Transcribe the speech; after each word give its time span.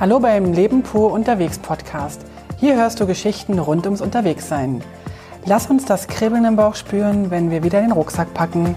Hallo 0.00 0.18
beim 0.18 0.52
Leben 0.52 0.82
pur 0.82 1.12
unterwegs 1.12 1.56
Podcast. 1.60 2.26
Hier 2.58 2.74
hörst 2.74 2.98
du 2.98 3.06
Geschichten 3.06 3.60
rund 3.60 3.86
ums 3.86 4.00
Unterwegssein. 4.00 4.82
Lass 5.46 5.70
uns 5.70 5.84
das 5.84 6.08
Kribbeln 6.08 6.44
im 6.44 6.56
Bauch 6.56 6.74
spüren, 6.74 7.30
wenn 7.30 7.52
wir 7.52 7.62
wieder 7.62 7.80
den 7.80 7.92
Rucksack 7.92 8.34
packen. 8.34 8.74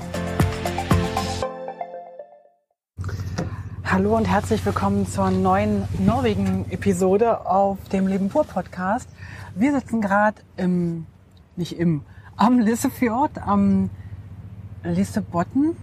Hallo 3.83 4.15
und 4.15 4.25
herzlich 4.25 4.63
willkommen 4.63 5.07
zur 5.07 5.31
neuen 5.31 5.87
Norwegen-Episode 5.97 7.47
auf 7.47 7.79
dem 7.91 8.05
Leben 8.05 8.29
pur 8.29 8.43
Podcast. 8.43 9.09
Wir 9.55 9.71
sitzen 9.71 10.01
gerade 10.01 10.39
im, 10.55 11.07
nicht 11.55 11.79
im, 11.79 12.03
am 12.35 12.59
Lissefjord, 12.59 13.39
am 13.39 13.89
Lissebotten. 14.83 15.75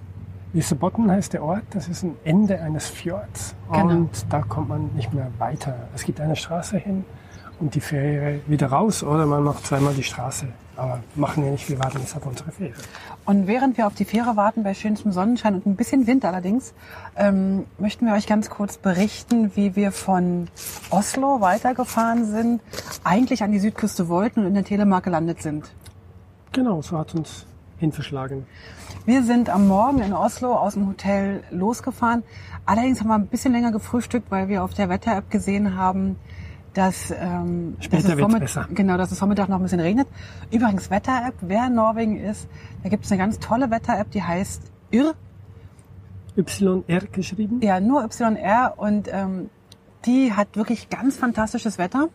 Lissabon 0.54 1.10
heißt 1.10 1.32
der 1.32 1.42
Ort, 1.42 1.64
das 1.70 1.88
ist 1.88 2.04
ein 2.04 2.14
Ende 2.24 2.60
eines 2.60 2.88
Fjords 2.88 3.56
Genau. 3.72 3.88
und 3.88 4.10
da 4.30 4.40
kommt 4.42 4.68
man 4.68 4.88
nicht 4.94 5.12
mehr 5.12 5.28
weiter. 5.38 5.74
Es 5.94 6.04
gibt 6.04 6.20
eine 6.20 6.36
Straße 6.36 6.78
hin 6.78 7.04
und 7.58 7.74
die 7.74 7.80
Fähre 7.80 8.38
wieder 8.46 8.68
raus 8.68 9.02
oder 9.02 9.26
man 9.26 9.42
macht 9.42 9.66
zweimal 9.66 9.94
die 9.94 10.04
Straße. 10.04 10.46
Aber 10.76 11.00
machen 11.16 11.44
wir 11.44 11.50
nicht, 11.52 11.68
wir 11.68 11.78
warten 11.80 11.98
jetzt 11.98 12.16
auf 12.16 12.24
unsere 12.26 12.50
Fähre. 12.52 12.72
Und 13.24 13.46
während 13.48 13.76
wir 13.78 13.86
auf 13.88 13.94
die 13.94 14.04
Fähre 14.04 14.36
warten, 14.36 14.62
bei 14.64 14.74
schönstem 14.74 15.10
Sonnenschein 15.12 15.54
und 15.54 15.66
ein 15.66 15.76
bisschen 15.76 16.06
Wind 16.06 16.24
allerdings, 16.24 16.72
ähm, 17.16 17.64
möchten 17.78 18.06
wir 18.06 18.14
euch 18.14 18.26
ganz 18.26 18.48
kurz 18.50 18.76
berichten, 18.76 19.52
wie 19.56 19.74
wir 19.76 19.90
von 19.92 20.48
Oslo 20.90 21.40
weitergefahren 21.40 22.24
sind, 22.26 22.60
eigentlich 23.02 23.42
an 23.42 23.50
die 23.52 23.60
Südküste 23.60 24.08
wollten 24.08 24.40
und 24.40 24.46
in 24.46 24.54
der 24.54 24.64
Telemark 24.64 25.04
gelandet 25.04 25.42
sind. 25.42 25.68
Genau, 26.52 26.80
so 26.82 26.98
hat 26.98 27.14
uns 27.14 27.46
hinverschlagen. 27.78 28.46
Wir 29.06 29.22
sind 29.22 29.50
am 29.50 29.68
Morgen 29.68 30.00
in 30.00 30.14
Oslo 30.14 30.54
aus 30.54 30.74
dem 30.74 30.88
Hotel 30.88 31.42
losgefahren. 31.50 32.22
Allerdings 32.64 33.00
haben 33.00 33.08
wir 33.08 33.16
ein 33.16 33.26
bisschen 33.26 33.52
länger 33.52 33.70
gefrühstückt, 33.70 34.30
weil 34.30 34.48
wir 34.48 34.64
auf 34.64 34.72
der 34.72 34.88
Wetter-App 34.88 35.30
gesehen 35.30 35.76
haben, 35.76 36.16
dass, 36.72 37.10
ähm, 37.10 37.76
Später 37.80 38.02
dass, 38.02 38.12
es 38.14 38.18
Vormitt- 38.20 38.40
besser. 38.40 38.66
Genau, 38.72 38.96
dass 38.96 39.12
es 39.12 39.18
Vormittag 39.18 39.50
noch 39.50 39.56
ein 39.58 39.62
bisschen 39.62 39.80
regnet. 39.80 40.08
Übrigens, 40.50 40.90
Wetter-App, 40.90 41.34
wer 41.42 41.66
in 41.66 41.74
Norwegen 41.74 42.18
ist, 42.18 42.48
da 42.82 42.88
gibt 42.88 43.04
es 43.04 43.12
eine 43.12 43.18
ganz 43.18 43.38
tolle 43.38 43.70
Wetter-App, 43.70 44.10
die 44.10 44.22
heißt 44.22 44.62
IR. 44.90 45.12
YR 46.36 47.00
geschrieben. 47.12 47.60
Ja, 47.62 47.80
nur 47.80 48.08
YR 48.10 48.72
und 48.76 49.08
ähm, 49.12 49.50
die 50.06 50.32
hat 50.32 50.56
wirklich 50.56 50.88
ganz 50.88 51.16
fantastisches 51.16 51.76
Wetter. 51.78 52.08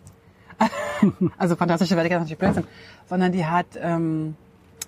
also 1.37 1.55
fantastische 1.55 1.95
Wetter 1.95 2.09
kann 2.09 2.17
natürlich 2.19 2.37
Blödsinn, 2.39 2.65
sondern 3.07 3.31
die 3.31 3.45
hat 3.45 3.67
ähm, 3.79 4.35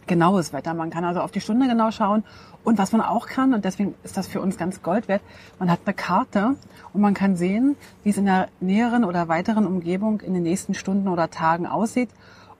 genaues 0.07 0.53
Wetter. 0.53 0.73
Man 0.73 0.89
kann 0.89 1.03
also 1.03 1.21
auf 1.21 1.31
die 1.31 1.41
Stunde 1.41 1.67
genau 1.67 1.91
schauen. 1.91 2.23
Und 2.63 2.77
was 2.77 2.91
man 2.91 3.01
auch 3.01 3.27
kann, 3.27 3.53
und 3.53 3.65
deswegen 3.65 3.95
ist 4.03 4.17
das 4.17 4.27
für 4.27 4.39
uns 4.41 4.57
ganz 4.57 4.83
Gold 4.83 5.07
wert, 5.07 5.21
man 5.57 5.71
hat 5.71 5.79
eine 5.85 5.95
Karte 5.95 6.55
und 6.93 7.01
man 7.01 7.13
kann 7.13 7.35
sehen, 7.35 7.75
wie 8.03 8.09
es 8.09 8.17
in 8.17 8.25
der 8.25 8.49
näheren 8.59 9.03
oder 9.03 9.27
weiteren 9.27 9.65
Umgebung 9.65 10.21
in 10.21 10.33
den 10.33 10.43
nächsten 10.43 10.73
Stunden 10.73 11.07
oder 11.07 11.29
Tagen 11.29 11.65
aussieht. 11.65 12.09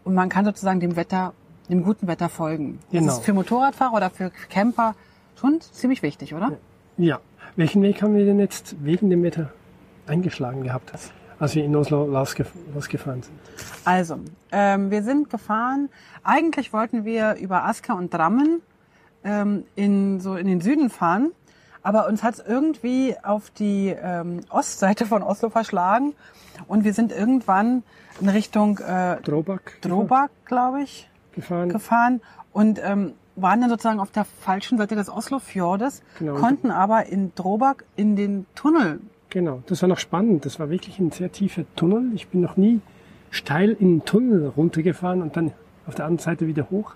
Und 0.04 0.16
man 0.16 0.30
kann 0.30 0.46
sozusagen 0.46 0.80
dem 0.80 0.96
Wetter, 0.96 1.34
dem 1.70 1.84
guten 1.84 2.08
Wetter 2.08 2.30
folgen. 2.30 2.80
Genau. 2.92 3.06
Das 3.06 3.20
ist 3.20 3.26
für 3.26 3.34
Motorradfahrer 3.34 3.94
oder 3.94 4.10
für 4.10 4.32
Camper 4.50 4.96
schon 5.40 5.62
ziemlich 5.62 6.02
wichtig, 6.02 6.34
oder? 6.34 6.58
Ja. 6.98 7.20
Welchen 7.56 7.82
Weg 7.84 8.02
haben 8.02 8.16
wir 8.16 8.26
denn 8.26 8.40
jetzt 8.40 8.76
wegen 8.84 9.10
dem 9.10 9.24
Wetter 9.24 9.52
eingeschlagen 10.08 10.64
gehabt, 10.64 10.94
als 11.42 11.56
wir 11.56 11.66
in 11.66 11.76
Oslo 11.76 12.06
losgefahren 12.06 13.24
sind? 13.24 13.34
Also, 13.84 14.20
ähm, 14.52 14.92
wir 14.92 15.04
sind 15.04 15.30
gefahren. 15.30 15.90
Eigentlich 16.24 16.72
wollten 16.72 17.04
wir 17.04 17.36
über 17.36 17.66
Asker 17.66 17.96
und 17.96 18.14
Drammen 18.14 18.62
ähm, 19.24 19.66
in 19.76 20.20
so 20.20 20.36
in 20.36 20.48
den 20.48 20.62
Süden 20.62 20.90
fahren, 20.90 21.32
aber 21.84 22.08
uns 22.08 22.24
hat 22.24 22.36
es 22.36 22.40
irgendwie 22.46 23.16
auf 23.24 23.50
die 23.50 23.90
ähm, 23.90 24.42
Ostseite 24.50 25.06
von 25.06 25.24
Oslo 25.24 25.50
verschlagen 25.50 26.14
und 26.68 26.84
wir 26.84 26.94
sind 26.94 27.12
irgendwann 27.12 27.84
in 28.20 28.30
Richtung 28.30 28.78
äh, 28.78 29.18
Drobak 29.22 29.82
Drobak, 29.82 30.30
glaube 30.46 30.84
ich, 30.84 31.10
gefahren. 31.34 31.70
gefahren 31.70 32.22
und 32.54 32.80
ähm, 32.84 33.14
waren 33.36 33.62
dann 33.62 33.70
sozusagen 33.70 34.00
auf 34.00 34.12
der 34.12 34.26
falschen 34.26 34.78
Seite 34.78 34.96
des 34.96 35.10
Oslofjordes, 35.10 36.04
Genau. 36.20 36.36
konnten 36.36 36.70
aber 36.70 37.08
in 37.08 37.34
Drobak 37.34 37.86
in 37.96 38.16
den 38.16 38.46
Tunnel 38.56 39.00
Genau, 39.32 39.64
das 39.66 39.82
war 39.82 39.88
noch 39.88 39.98
spannend. 39.98 40.46
Das 40.46 40.60
war 40.60 40.70
wirklich 40.70 41.00
ein 41.00 41.12
sehr 41.12 41.32
tiefer 41.32 41.64
Tunnel. 41.78 42.12
Ich 42.14 42.28
bin 42.28 42.42
noch 42.42 42.58
nie 42.58 42.82
steil 43.30 43.72
in 43.72 44.00
den 44.00 44.06
Tunnel 44.06 44.48
runtergefahren 44.48 45.22
und 45.22 45.38
dann 45.38 45.54
auf 45.88 45.96
der 45.96 46.06
anderen 46.06 46.24
Seite 46.24 46.48
wieder 46.48 46.70
hoch. 46.70 46.94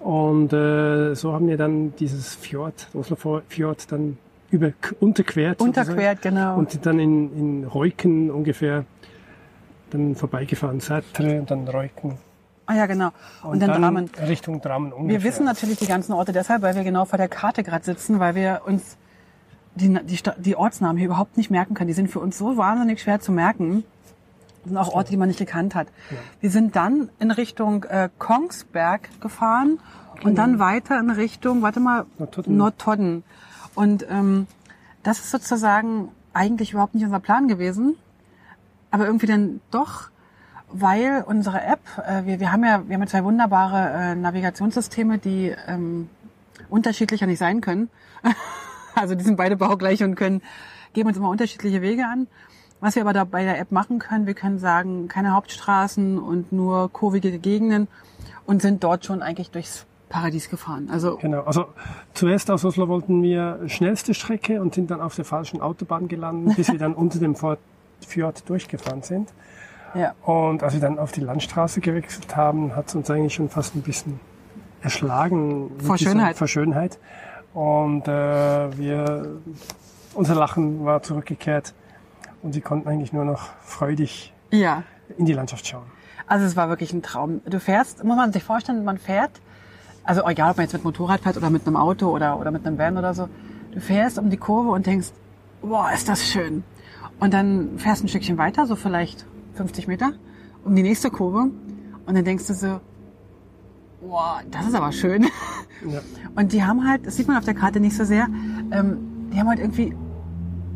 Und 0.00 0.52
äh, 0.52 1.14
so 1.14 1.32
haben 1.32 1.46
wir 1.46 1.56
dann 1.56 1.94
dieses 1.96 2.34
Fjord, 2.34 2.88
Oslo 2.92 3.16
Fjord, 3.48 3.90
dann 3.92 4.18
über 4.50 4.72
unterquert. 4.98 5.60
sozusagen. 5.60 5.90
unterquert, 5.90 6.22
genau. 6.22 6.58
Und 6.58 6.72
sind 6.72 6.84
dann 6.86 6.98
in, 6.98 7.38
in 7.38 7.64
Reuken 7.64 8.32
ungefähr 8.32 8.84
dann 9.90 10.16
vorbeigefahren. 10.16 10.80
Sätre 10.80 11.38
und 11.38 11.50
dann 11.52 11.68
Reuken. 11.68 12.18
ah 12.66 12.74
ja, 12.74 12.86
genau. 12.86 13.10
Und, 13.44 13.60
dann 13.60 13.80
Drammen. 13.80 14.10
Richtung 14.26 14.60
Drammen 14.60 14.92
ungefähr. 14.92 15.22
Wir 15.22 15.28
wissen 15.28 15.44
natürlich 15.44 15.78
die 15.78 15.86
ganzen 15.86 16.12
Orte 16.14 16.32
deshalb, 16.32 16.62
weil 16.62 16.74
wir 16.74 16.82
genau 16.82 17.04
vor 17.04 17.16
der 17.16 17.28
Karte 17.28 17.62
gerade 17.62 17.84
sitzen, 17.84 18.18
weil 18.18 18.34
wir 18.34 18.62
uns 18.66 18.96
die, 19.74 19.94
die, 20.04 20.18
die 20.38 20.56
Ortsnamen 20.56 20.96
hier 20.96 21.06
überhaupt 21.06 21.36
nicht 21.36 21.50
merken 21.50 21.74
können. 21.74 21.88
Die 21.88 21.94
sind 21.94 22.10
für 22.10 22.20
uns 22.20 22.38
so 22.38 22.56
wahnsinnig 22.56 23.00
schwer 23.00 23.20
zu 23.20 23.32
merken. 23.32 23.84
Das 24.62 24.70
sind 24.70 24.78
auch 24.78 24.94
Orte, 24.94 25.10
die 25.10 25.16
man 25.16 25.28
nicht 25.28 25.38
gekannt 25.38 25.74
hat. 25.74 25.88
Wir 26.40 26.50
sind 26.50 26.74
dann 26.76 27.10
in 27.18 27.30
Richtung 27.30 27.84
äh, 27.84 28.08
Kongsberg 28.18 29.08
gefahren 29.20 29.78
und 30.22 30.36
dann 30.36 30.58
weiter 30.58 30.98
in 30.98 31.10
Richtung, 31.10 31.60
warte 31.62 31.80
mal, 31.80 32.06
Nordtodden. 32.18 32.56
Nordtodden. 32.56 33.24
Und 33.74 34.06
ähm, 34.08 34.46
das 35.02 35.18
ist 35.18 35.30
sozusagen 35.30 36.08
eigentlich 36.32 36.72
überhaupt 36.72 36.94
nicht 36.94 37.04
unser 37.04 37.20
Plan 37.20 37.46
gewesen, 37.48 37.96
aber 38.90 39.06
irgendwie 39.06 39.26
dann 39.26 39.60
doch, 39.70 40.08
weil 40.70 41.24
unsere 41.26 41.62
App, 41.62 41.80
äh, 42.06 42.24
wir, 42.24 42.40
wir 42.40 42.52
haben 42.52 42.64
ja, 42.64 42.88
wir 42.88 42.94
haben 42.94 43.02
ja 43.02 43.08
zwei 43.08 43.24
wunderbare 43.24 43.90
äh, 43.90 44.14
Navigationssysteme, 44.14 45.18
die 45.18 45.54
ähm, 45.66 46.08
unterschiedlicher 46.68 47.26
nicht 47.26 47.38
sein 47.38 47.60
können. 47.60 47.90
also 48.94 49.14
die 49.14 49.24
sind 49.24 49.36
beide 49.36 49.56
baugleich 49.56 50.02
und 50.02 50.14
können 50.14 50.42
geben 50.92 51.08
uns 51.08 51.16
immer 51.18 51.28
unterschiedliche 51.28 51.82
Wege 51.82 52.04
an. 52.06 52.26
Was 52.80 52.96
wir 52.96 53.02
aber 53.02 53.12
da 53.12 53.24
bei 53.24 53.44
der 53.44 53.58
App 53.58 53.72
machen 53.72 53.98
können, 53.98 54.26
wir 54.26 54.34
können 54.34 54.58
sagen, 54.58 55.08
keine 55.08 55.32
Hauptstraßen 55.32 56.18
und 56.18 56.52
nur 56.52 56.90
kurvige 56.92 57.38
Gegenden 57.38 57.88
und 58.46 58.60
sind 58.62 58.84
dort 58.84 59.04
schon 59.06 59.22
eigentlich 59.22 59.50
durchs 59.50 59.86
Paradies 60.10 60.50
gefahren. 60.50 60.90
Also 60.92 61.16
Genau, 61.16 61.42
also 61.44 61.66
zuerst 62.12 62.50
aus 62.50 62.64
Oslo 62.64 62.88
wollten 62.88 63.22
wir 63.22 63.60
schnellste 63.66 64.12
Strecke 64.14 64.60
und 64.60 64.74
sind 64.74 64.90
dann 64.90 65.00
auf 65.00 65.14
der 65.16 65.24
falschen 65.24 65.60
Autobahn 65.60 66.08
gelandet, 66.08 66.56
bis 66.56 66.70
wir 66.70 66.78
dann 66.78 66.94
unter 67.04 67.18
dem 67.18 67.34
Fjord- 67.34 67.58
durchgefahren 68.46 69.02
sind. 69.02 69.32
ja, 69.94 70.12
Und 70.24 70.62
als 70.62 70.74
wir 70.74 70.80
dann 70.80 70.98
auf 70.98 71.10
die 71.10 71.22
Landstraße 71.22 71.80
gewechselt 71.80 72.36
haben, 72.36 72.76
hat 72.76 72.88
es 72.88 72.94
uns 72.94 73.10
eigentlich 73.10 73.34
schon 73.34 73.48
fast 73.48 73.74
ein 73.74 73.80
bisschen 73.82 74.20
erschlagen. 74.82 75.70
Vor 75.78 75.96
Schönheit. 75.96 76.36
Vor 76.36 76.46
Schönheit. 76.48 76.98
Und 77.54 78.08
äh, 78.08 78.76
wir, 78.76 79.40
unser 80.14 80.34
Lachen 80.34 80.84
war 80.84 81.02
zurückgekehrt 81.02 81.72
und 82.42 82.54
wir 82.54 82.62
konnten 82.62 82.88
eigentlich 82.88 83.12
nur 83.12 83.24
noch 83.24 83.50
freudig 83.62 84.32
ja. 84.50 84.82
in 85.16 85.24
die 85.24 85.32
Landschaft 85.32 85.66
schauen. 85.66 85.84
Also 86.26 86.46
es 86.46 86.56
war 86.56 86.68
wirklich 86.68 86.92
ein 86.92 87.02
Traum. 87.02 87.40
Du 87.44 87.60
fährst, 87.60 88.02
muss 88.02 88.16
man 88.16 88.32
sich 88.32 88.42
vorstellen, 88.42 88.84
man 88.84 88.98
fährt, 88.98 89.40
also 90.02 90.26
egal 90.26 90.50
ob 90.50 90.56
man 90.56 90.64
jetzt 90.64 90.72
mit 90.72 90.84
Motorrad 90.84 91.20
fährt 91.20 91.36
oder 91.36 91.50
mit 91.50 91.66
einem 91.66 91.76
Auto 91.76 92.08
oder, 92.10 92.40
oder 92.40 92.50
mit 92.50 92.66
einem 92.66 92.76
Van 92.76 92.98
oder 92.98 93.14
so, 93.14 93.28
du 93.72 93.80
fährst 93.80 94.18
um 94.18 94.30
die 94.30 94.36
Kurve 94.36 94.70
und 94.70 94.86
denkst, 94.86 95.08
boah, 95.62 95.90
ist 95.92 96.08
das 96.08 96.26
schön. 96.26 96.64
Und 97.20 97.32
dann 97.32 97.78
fährst 97.78 98.02
du 98.02 98.06
ein 98.06 98.08
Stückchen 98.08 98.36
weiter, 98.36 98.66
so 98.66 98.74
vielleicht 98.74 99.26
50 99.54 99.86
Meter, 99.86 100.12
um 100.64 100.74
die 100.74 100.82
nächste 100.82 101.10
Kurve 101.10 101.50
und 102.06 102.14
dann 102.14 102.24
denkst 102.24 102.48
du 102.48 102.54
so, 102.54 102.80
boah, 104.06 104.42
das 104.50 104.66
ist 104.66 104.74
aber 104.74 104.92
schön. 104.92 105.24
Ja. 105.86 106.00
Und 106.36 106.52
die 106.52 106.62
haben 106.64 106.88
halt, 106.88 107.06
das 107.06 107.16
sieht 107.16 107.28
man 107.28 107.36
auf 107.36 107.44
der 107.44 107.54
Karte 107.54 107.80
nicht 107.80 107.96
so 107.96 108.04
sehr, 108.04 108.28
ähm, 108.70 108.98
die 109.32 109.38
haben 109.38 109.48
halt 109.48 109.58
irgendwie 109.58 109.94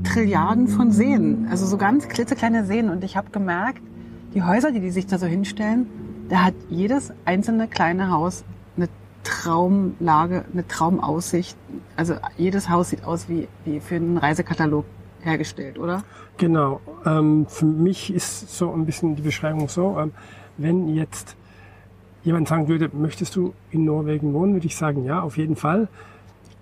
Trilliarden 0.05 0.69
von 0.69 0.91
Seen, 0.91 1.47
also 1.51 1.67
so 1.67 1.77
ganz 1.77 2.09
klitzekleine 2.09 2.65
Seen. 2.65 2.91
Und 2.91 3.05
ich 3.05 3.17
habe 3.17 3.31
gemerkt, 3.31 3.83
die 4.35 4.43
Häuser, 4.43 4.71
die 4.71 4.81
die 4.81 4.91
sich 4.91 5.07
da 5.07 5.19
so 5.19 5.27
hinstellen, 5.27 5.87
da 6.29 6.45
hat 6.45 6.55
jedes 6.69 7.13
einzelne 7.25 7.69
kleine 7.69 8.11
Haus 8.11 8.45
eine 8.77 8.89
Traumlage, 9.25 10.45
eine 10.53 10.67
Traumaussicht. 10.67 11.57
Also 11.97 12.15
jedes 12.37 12.69
Haus 12.69 12.91
sieht 12.91 13.05
aus 13.05 13.29
wie, 13.29 13.49
wie 13.65 13.81
für 13.81 13.97
einen 13.97 14.19
Reisekatalog 14.19 14.85
hergestellt, 15.23 15.79
oder? 15.79 16.03
Genau. 16.37 16.81
Ähm, 17.05 17.47
für 17.49 17.67
mich 17.67 18.13
ist 18.13 18.57
so 18.57 18.73
ein 18.73 18.87
bisschen 18.87 19.17
die 19.17 19.23
Beschreibung 19.23 19.69
so, 19.69 19.99
ähm, 19.99 20.13
wenn 20.57 20.89
jetzt 20.89 21.37
jemand 22.25 22.49
sagen 22.49 22.69
würde, 22.69 22.91
möchtest 22.93 23.37
du 23.37 23.55
in 23.71 23.85
Norwegen 23.85 24.33
wohnen, 24.35 24.55
würde 24.55 24.67
ich 24.67 24.77
sagen, 24.77 25.05
ja, 25.05 25.23
auf 25.23 25.37
jeden 25.37 25.57
Fall. 25.57 25.89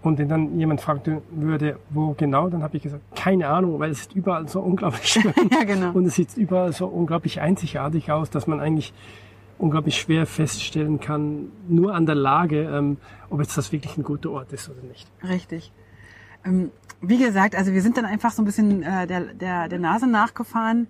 Und 0.02 0.18
wenn 0.18 0.28
dann 0.28 0.58
jemand 0.58 0.80
fragen 0.80 1.22
würde, 1.32 1.78
wo 1.90 2.14
genau, 2.16 2.48
dann 2.48 2.62
habe 2.62 2.76
ich 2.76 2.82
gesagt, 2.84 3.02
keine 3.16 3.48
Ahnung, 3.48 3.80
weil 3.80 3.90
es 3.90 4.02
ist 4.02 4.14
überall 4.14 4.46
so 4.46 4.60
unglaublich 4.60 5.06
schön. 5.12 5.32
Ja, 5.50 5.64
genau. 5.64 5.92
Und 5.92 6.06
es 6.06 6.14
sieht 6.14 6.36
überall 6.36 6.72
so 6.72 6.86
unglaublich 6.86 7.40
einzigartig 7.40 8.12
aus, 8.12 8.30
dass 8.30 8.46
man 8.46 8.60
eigentlich 8.60 8.92
unglaublich 9.58 9.96
schwer 9.96 10.26
feststellen 10.26 11.00
kann, 11.00 11.50
nur 11.66 11.94
an 11.94 12.06
der 12.06 12.14
Lage, 12.14 12.64
ähm, 12.64 12.98
ob 13.30 13.40
jetzt 13.40 13.56
das 13.56 13.72
wirklich 13.72 13.96
ein 13.96 14.04
guter 14.04 14.30
Ort 14.30 14.52
ist 14.52 14.68
oder 14.68 14.82
nicht. 14.82 15.08
Richtig. 15.26 15.72
Ähm, 16.44 16.70
wie 17.00 17.18
gesagt, 17.18 17.56
also 17.56 17.72
wir 17.72 17.82
sind 17.82 17.96
dann 17.96 18.04
einfach 18.04 18.32
so 18.32 18.42
ein 18.42 18.44
bisschen 18.44 18.82
äh, 18.82 19.06
der, 19.06 19.34
der, 19.34 19.68
der 19.68 19.78
Nase 19.78 20.06
nachgefahren, 20.06 20.86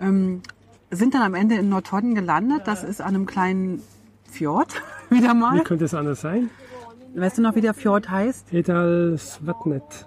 ähm, 0.00 0.42
sind 0.90 1.14
dann 1.14 1.22
am 1.22 1.34
Ende 1.34 1.56
in 1.56 1.68
Nordhorn 1.68 2.14
gelandet. 2.14 2.62
Das 2.66 2.84
ist 2.84 3.00
an 3.00 3.14
einem 3.14 3.26
kleinen 3.26 3.82
Fjord, 4.34 4.82
wieder 5.10 5.32
mal. 5.32 5.60
Wie 5.60 5.62
könnte 5.62 5.84
es 5.84 5.94
anders 5.94 6.20
sein? 6.20 6.50
Weißt 7.14 7.38
du 7.38 7.42
noch, 7.42 7.54
wie 7.54 7.60
der 7.60 7.74
Fjord 7.74 8.10
heißt? 8.10 8.52
Edal 8.52 9.16
Svatnet. 9.16 10.06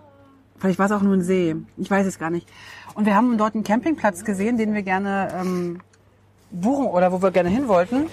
Vielleicht 0.58 0.80
war 0.80 0.88
es 0.88 0.92
auch 0.92 1.02
nur 1.02 1.14
ein 1.14 1.22
See. 1.22 1.56
Ich 1.78 1.90
weiß 1.90 2.06
es 2.06 2.20
gar 2.20 2.30
nicht. 2.30 2.48
Und 2.96 3.06
wir 3.06 3.16
haben 3.16 3.38
dort 3.38 3.56
einen 3.56 3.64
Campingplatz 3.64 4.26
gesehen, 4.26 4.58
den 4.58 4.74
wir 4.74 4.82
gerne 4.82 5.30
ähm, 5.34 5.80
buchen 6.52 6.88
oder 6.88 7.12
wo 7.14 7.22
wir 7.22 7.32
gerne 7.32 7.50
hin 7.50 7.70
wollten. 7.70 8.08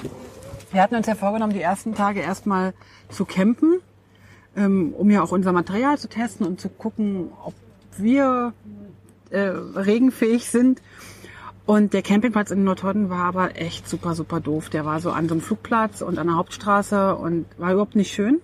Wir 0.70 0.82
hatten 0.82 0.94
uns 0.94 1.06
ja 1.06 1.16
vorgenommen, 1.16 1.52
die 1.52 1.62
ersten 1.62 1.94
Tage 1.94 2.20
erstmal 2.20 2.74
zu 3.08 3.24
campen, 3.24 3.80
ähm, 4.56 4.92
um 4.96 5.10
ja 5.10 5.22
auch 5.22 5.32
unser 5.32 5.52
Material 5.52 5.98
zu 5.98 6.08
testen 6.08 6.46
und 6.46 6.60
zu 6.60 6.68
gucken, 6.68 7.30
ob 7.44 7.54
wir 7.96 8.52
äh, 9.30 9.40
regenfähig 9.40 10.48
sind. 10.50 10.80
Und 11.66 11.94
der 11.94 12.02
Campingplatz 12.02 12.50
in 12.50 12.62
Nordhorn 12.64 13.08
war 13.08 13.24
aber 13.24 13.56
echt 13.58 13.88
super, 13.88 14.14
super 14.14 14.40
doof. 14.40 14.68
Der 14.68 14.84
war 14.84 15.00
so 15.00 15.10
an 15.10 15.28
so 15.28 15.34
einem 15.34 15.40
Flugplatz 15.40 16.02
und 16.02 16.18
an 16.18 16.26
der 16.26 16.36
Hauptstraße 16.36 17.16
und 17.16 17.46
war 17.56 17.72
überhaupt 17.72 17.96
nicht 17.96 18.12
schön. 18.12 18.40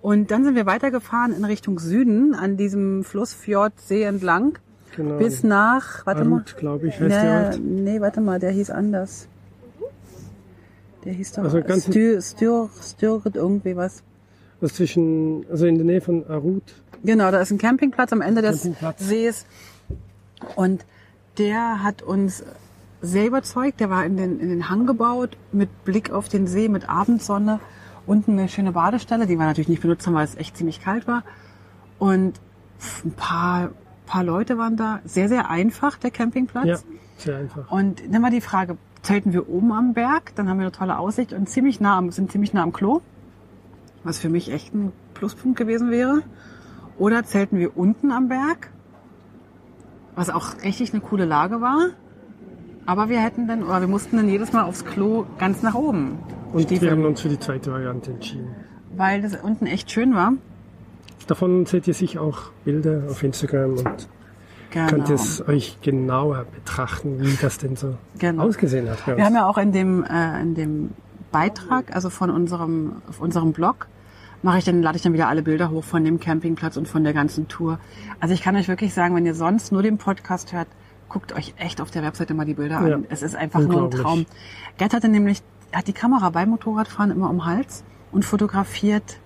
Und 0.00 0.30
dann 0.30 0.44
sind 0.44 0.54
wir 0.54 0.66
weitergefahren 0.66 1.34
in 1.34 1.44
Richtung 1.44 1.78
Süden 1.78 2.34
an 2.34 2.56
diesem 2.56 3.04
Flussfjordsee 3.04 4.02
entlang 4.04 4.58
Genau. 4.94 5.18
bis 5.18 5.42
nach, 5.42 6.06
warte 6.06 6.24
mal. 6.24 6.36
Arut, 6.36 6.56
glaube 6.56 6.88
ich, 6.88 6.98
heißt 6.98 7.10
der 7.14 7.40
Nee, 7.40 7.46
Ort. 7.48 7.60
nee, 7.62 8.00
warte 8.00 8.20
mal, 8.22 8.38
der 8.38 8.50
hieß 8.50 8.70
anders. 8.70 9.28
Der 11.04 11.12
hieß 11.12 11.32
doch 11.32 11.44
Also 11.44 11.60
ganz- 11.60 11.84
Stür, 11.86 12.22
Stür, 12.22 12.70
Stürget 12.82 13.36
irgendwie 13.36 13.76
was. 13.76 14.02
Also 14.62 14.74
zwischen, 14.74 15.44
also 15.50 15.66
in 15.66 15.74
der 15.76 15.84
Nähe 15.84 16.00
von 16.00 16.26
Arut. 16.28 16.62
Genau, 17.04 17.30
da 17.30 17.40
ist 17.42 17.50
ein 17.50 17.58
Campingplatz 17.58 18.12
am 18.12 18.22
Ende 18.22 18.40
des. 18.40 18.66
Sees. 18.96 19.44
Und 20.54 20.86
der 21.38 21.82
hat 21.82 22.02
uns 22.02 22.44
sehr 23.00 23.26
überzeugt. 23.26 23.80
Der 23.80 23.90
war 23.90 24.04
in 24.04 24.16
den, 24.16 24.40
in 24.40 24.48
den 24.48 24.68
Hang 24.68 24.86
gebaut, 24.86 25.36
mit 25.52 25.84
Blick 25.84 26.10
auf 26.10 26.28
den 26.28 26.46
See, 26.46 26.68
mit 26.68 26.88
Abendsonne. 26.88 27.60
Unten 28.06 28.32
eine 28.32 28.48
schöne 28.48 28.72
Badestelle, 28.72 29.26
die 29.26 29.36
wir 29.36 29.46
natürlich 29.46 29.68
nicht 29.68 29.82
benutzt 29.82 30.06
haben, 30.06 30.14
weil 30.14 30.24
es 30.24 30.36
echt 30.36 30.56
ziemlich 30.56 30.80
kalt 30.80 31.06
war. 31.06 31.24
Und 31.98 32.40
ein 33.04 33.12
paar, 33.12 33.70
paar 34.06 34.22
Leute 34.22 34.58
waren 34.58 34.76
da. 34.76 35.00
Sehr, 35.04 35.28
sehr 35.28 35.50
einfach, 35.50 35.98
der 35.98 36.10
Campingplatz. 36.10 36.66
Ja, 36.66 36.78
sehr 37.16 37.36
einfach. 37.38 37.70
Und 37.70 38.02
dann 38.10 38.22
war 38.22 38.30
die 38.30 38.40
Frage, 38.40 38.76
zelten 39.02 39.32
wir 39.32 39.48
oben 39.48 39.72
am 39.72 39.94
Berg, 39.94 40.34
dann 40.34 40.48
haben 40.48 40.58
wir 40.58 40.66
eine 40.66 40.72
tolle 40.72 40.98
Aussicht 40.98 41.32
und 41.32 41.48
ziemlich 41.48 41.80
nah 41.80 42.02
sind 42.10 42.32
ziemlich 42.32 42.52
nah 42.52 42.62
am 42.62 42.72
Klo, 42.72 43.02
was 44.04 44.18
für 44.18 44.28
mich 44.28 44.50
echt 44.52 44.74
ein 44.74 44.92
Pluspunkt 45.14 45.58
gewesen 45.58 45.90
wäre. 45.90 46.22
Oder 46.98 47.24
zelten 47.24 47.58
wir 47.58 47.76
unten 47.76 48.10
am 48.10 48.28
Berg, 48.28 48.70
was 50.16 50.30
auch 50.30 50.62
richtig 50.64 50.92
eine 50.92 51.00
coole 51.00 51.24
Lage 51.24 51.60
war. 51.60 51.90
Aber 52.86 53.08
wir 53.08 53.20
hätten 53.20 53.46
dann, 53.48 53.62
oder 53.62 53.80
wir 53.80 53.88
mussten 53.88 54.16
dann 54.16 54.28
jedes 54.28 54.52
Mal 54.52 54.64
aufs 54.64 54.84
Klo 54.84 55.24
ganz 55.38 55.62
nach 55.62 55.74
oben. 55.74 56.18
Und 56.52 56.62
stiefeln, 56.62 56.82
wir 56.82 56.90
haben 56.96 57.04
uns 57.04 57.20
für 57.20 57.28
die 57.28 57.38
zweite 57.38 57.70
Variante 57.72 58.10
entschieden. 58.12 58.48
weil 58.96 59.20
das 59.22 59.36
unten 59.36 59.66
echt 59.66 59.90
schön 59.90 60.14
war. 60.14 60.32
Davon 61.26 61.66
seht 61.66 61.86
ihr 61.88 61.94
sicher 61.94 62.22
auch 62.22 62.50
Bilder 62.64 63.02
auf 63.10 63.22
Instagram 63.22 63.72
und 63.72 64.08
Genau. 64.70 64.88
könnt 64.90 65.10
es 65.10 65.46
euch 65.48 65.78
genauer 65.82 66.44
betrachten, 66.54 67.20
wie 67.20 67.36
das 67.40 67.58
denn 67.58 67.76
so 67.76 67.96
Genau. 68.18 68.44
ausgesehen 68.44 68.88
hat. 68.88 69.06
Wir 69.06 69.24
haben 69.24 69.34
ja 69.34 69.46
auch 69.46 69.58
in 69.58 69.72
dem, 69.72 70.04
äh, 70.04 70.40
in 70.40 70.54
dem 70.54 70.90
Beitrag, 71.32 71.94
also 71.94 72.10
von 72.10 72.30
unserem, 72.30 73.02
auf 73.08 73.20
unserem 73.20 73.52
Blog, 73.52 73.86
mache 74.42 74.58
ich 74.58 74.64
dann, 74.64 74.82
lade 74.82 74.96
ich 74.96 75.02
dann 75.02 75.12
wieder 75.12 75.28
alle 75.28 75.42
Bilder 75.42 75.70
hoch 75.70 75.84
von 75.84 76.04
dem 76.04 76.20
Campingplatz 76.20 76.76
und 76.76 76.86
von 76.88 77.04
der 77.04 77.12
ganzen 77.12 77.48
Tour. 77.48 77.78
Also 78.20 78.34
ich 78.34 78.42
kann 78.42 78.56
euch 78.56 78.68
wirklich 78.68 78.94
sagen, 78.94 79.14
wenn 79.14 79.26
ihr 79.26 79.34
sonst 79.34 79.72
nur 79.72 79.82
den 79.82 79.98
Podcast 79.98 80.52
hört, 80.52 80.68
guckt 81.08 81.32
euch 81.32 81.54
echt 81.56 81.80
auf 81.80 81.90
der 81.90 82.02
Webseite 82.02 82.34
mal 82.34 82.44
die 82.46 82.54
Bilder 82.54 82.78
an. 82.78 82.88
Ja. 82.88 82.98
Es 83.08 83.22
ist 83.22 83.36
einfach 83.36 83.60
nur 83.60 83.84
ein. 83.84 83.90
Traum. 83.90 84.26
Gerd 84.78 84.92
hatte 84.94 85.08
nämlich, 85.08 85.42
hat 85.72 85.86
die 85.88 85.92
Kamera 85.92 86.30
beim 86.30 86.50
Motorradfahren 86.50 87.10
immer 87.10 87.30
um 87.30 87.44
Hals 87.44 87.84
und 88.12 88.24
fotografiert 88.24 89.18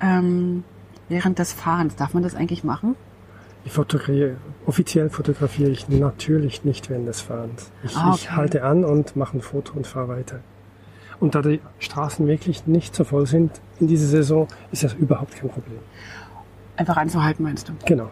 ähm, 0.00 0.64
während 1.08 1.38
des 1.38 1.52
Fahrens. 1.52 1.96
Darf 1.96 2.14
man 2.14 2.22
das 2.22 2.34
eigentlich 2.34 2.64
machen? 2.64 2.96
Ich 3.64 3.72
fotografiere, 3.72 4.36
offiziell 4.66 5.10
fotografiere 5.10 5.70
ich 5.70 5.88
natürlich 5.88 6.64
nicht 6.64 6.88
während 6.88 7.06
des 7.08 7.20
Fahrens. 7.20 7.70
Ich, 7.82 7.94
Ah, 7.96 8.14
ich 8.14 8.26
okay. 8.28 8.36
halte 8.36 8.64
an 8.64 8.84
und 8.84 9.16
mache 9.16 9.36
ein 9.36 9.42
Foto 9.42 9.74
und 9.74 9.86
fahre 9.86 10.08
weiter. 10.08 10.40
Und 11.20 11.34
da 11.34 11.42
die 11.42 11.60
Straßen 11.78 12.26
wirklich 12.26 12.66
nicht 12.66 12.94
so 12.94 13.04
voll 13.04 13.26
sind 13.26 13.60
in 13.78 13.86
dieser 13.86 14.06
Saison, 14.06 14.48
ist 14.72 14.82
das 14.82 14.94
überhaupt 14.94 15.36
kein 15.36 15.50
Problem. 15.50 15.78
Einfach 16.76 16.96
anzuhalten, 16.96 17.44
meinst 17.44 17.68
du? 17.68 17.74
Genau. 17.84 18.08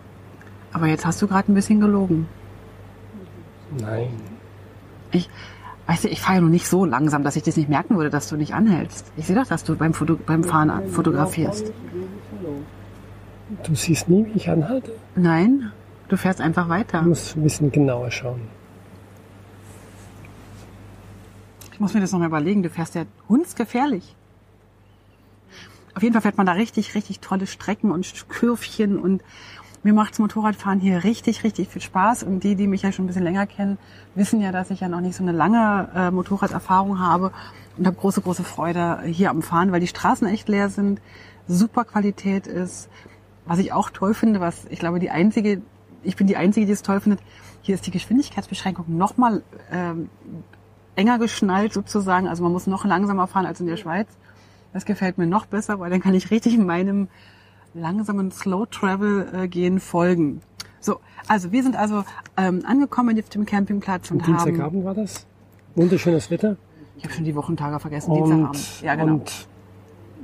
Aber 0.72 0.86
jetzt 0.86 1.06
hast 1.06 1.20
du 1.22 1.26
gerade 1.26 1.50
ein 1.50 1.54
bisschen 1.54 1.80
gelogen. 1.80 2.28
Nein. 3.80 4.08
Ich, 5.10 5.30
weißt 5.86 6.04
du, 6.04 6.08
ich 6.08 6.20
fahre 6.20 6.36
ja 6.36 6.40
noch 6.42 6.50
nicht 6.50 6.68
so 6.68 6.84
langsam, 6.84 7.24
dass 7.24 7.36
ich 7.36 7.42
das 7.42 7.56
nicht 7.56 7.70
merken 7.70 7.96
würde, 7.96 8.10
dass 8.10 8.28
du 8.28 8.36
nicht 8.36 8.54
anhältst. 8.54 9.10
Ich 9.16 9.26
sehe 9.26 9.36
doch, 9.36 9.46
dass 9.46 9.64
du 9.64 9.74
beim, 9.74 9.94
Foto, 9.94 10.16
beim 10.16 10.44
Fahren 10.44 10.90
fotografierst. 10.90 11.72
Du 13.62 13.74
siehst 13.74 14.10
nie, 14.10 14.26
wie 14.26 14.36
ich 14.36 14.50
anhalte. 14.50 14.92
Nein, 15.16 15.72
du 16.08 16.18
fährst 16.18 16.42
einfach 16.42 16.68
weiter. 16.68 17.00
Du 17.00 17.08
musst 17.08 17.36
ein 17.36 17.42
bisschen 17.42 17.72
genauer 17.72 18.10
schauen. 18.10 18.42
Ich 21.78 21.80
muss 21.80 21.94
mir 21.94 22.00
das 22.00 22.10
noch 22.10 22.18
mal 22.18 22.26
überlegen. 22.26 22.64
Du 22.64 22.70
fährst 22.70 22.96
ja 22.96 23.04
hundsgefährlich. 23.28 24.16
Auf 25.94 26.02
jeden 26.02 26.12
Fall 26.12 26.22
fährt 26.22 26.36
man 26.36 26.44
da 26.44 26.54
richtig, 26.54 26.96
richtig 26.96 27.20
tolle 27.20 27.46
Strecken 27.46 27.92
und 27.92 28.28
Kürfchen 28.28 28.98
und 28.98 29.22
mir 29.84 29.92
macht's 29.92 30.18
Motorradfahren 30.18 30.80
hier 30.80 31.04
richtig, 31.04 31.44
richtig 31.44 31.68
viel 31.68 31.80
Spaß. 31.80 32.24
Und 32.24 32.42
die, 32.42 32.56
die 32.56 32.66
mich 32.66 32.82
ja 32.82 32.90
schon 32.90 33.04
ein 33.04 33.06
bisschen 33.06 33.22
länger 33.22 33.46
kennen, 33.46 33.78
wissen 34.16 34.40
ja, 34.40 34.50
dass 34.50 34.72
ich 34.72 34.80
ja 34.80 34.88
noch 34.88 35.00
nicht 35.00 35.14
so 35.14 35.22
eine 35.22 35.30
lange 35.30 35.88
äh, 35.94 36.10
Motorraderfahrung 36.10 36.98
habe 36.98 37.30
und 37.76 37.86
habe 37.86 37.96
große, 37.96 38.22
große 38.22 38.42
Freude 38.42 39.02
hier 39.04 39.30
am 39.30 39.42
Fahren, 39.42 39.70
weil 39.70 39.78
die 39.78 39.86
Straßen 39.86 40.26
echt 40.26 40.48
leer 40.48 40.70
sind, 40.70 41.00
super 41.46 41.84
Qualität 41.84 42.48
ist. 42.48 42.88
Was 43.46 43.60
ich 43.60 43.72
auch 43.72 43.90
toll 43.90 44.14
finde, 44.14 44.40
was 44.40 44.64
ich 44.68 44.80
glaube, 44.80 44.98
die 44.98 45.10
einzige, 45.10 45.62
ich 46.02 46.16
bin 46.16 46.26
die 46.26 46.36
einzige, 46.36 46.66
die 46.66 46.72
es 46.72 46.82
toll 46.82 46.98
findet, 46.98 47.20
hier 47.62 47.76
ist 47.76 47.86
die 47.86 47.92
Geschwindigkeitsbeschränkung 47.92 48.96
nochmal 48.96 49.44
ähm, 49.70 50.10
enger 50.98 51.18
geschnallt 51.18 51.72
sozusagen. 51.72 52.26
Also 52.26 52.42
man 52.42 52.52
muss 52.52 52.66
noch 52.66 52.84
langsamer 52.84 53.26
fahren 53.26 53.46
als 53.46 53.60
in 53.60 53.66
der 53.66 53.76
Schweiz. 53.76 54.08
Das 54.72 54.84
gefällt 54.84 55.16
mir 55.16 55.26
noch 55.26 55.46
besser, 55.46 55.80
weil 55.80 55.90
dann 55.90 56.00
kann 56.00 56.14
ich 56.14 56.30
richtig 56.30 56.58
meinem 56.58 57.08
langsamen 57.72 58.30
Slow 58.32 58.66
Travel 58.66 59.28
äh, 59.32 59.48
gehen 59.48 59.80
folgen. 59.80 60.42
So, 60.80 61.00
also 61.26 61.52
wir 61.52 61.62
sind 61.62 61.76
also 61.76 62.04
ähm, 62.36 62.62
angekommen 62.66 63.18
auf 63.18 63.28
dem 63.28 63.46
Campingplatz 63.46 64.10
und 64.10 64.18
Und 64.18 64.26
haben. 64.26 64.44
Dienstagabend 64.44 64.84
war 64.84 64.94
das. 64.94 65.26
Wunderschönes 65.74 66.30
Wetter. 66.30 66.56
Ich 66.96 67.04
habe 67.04 67.14
schon 67.14 67.24
die 67.24 67.34
Wochentage 67.34 67.78
vergessen. 67.78 68.10
Und, 68.10 68.30
Dienstagabend. 68.30 68.82
Ja, 68.82 68.94
genau. 68.96 69.14
und 69.14 69.48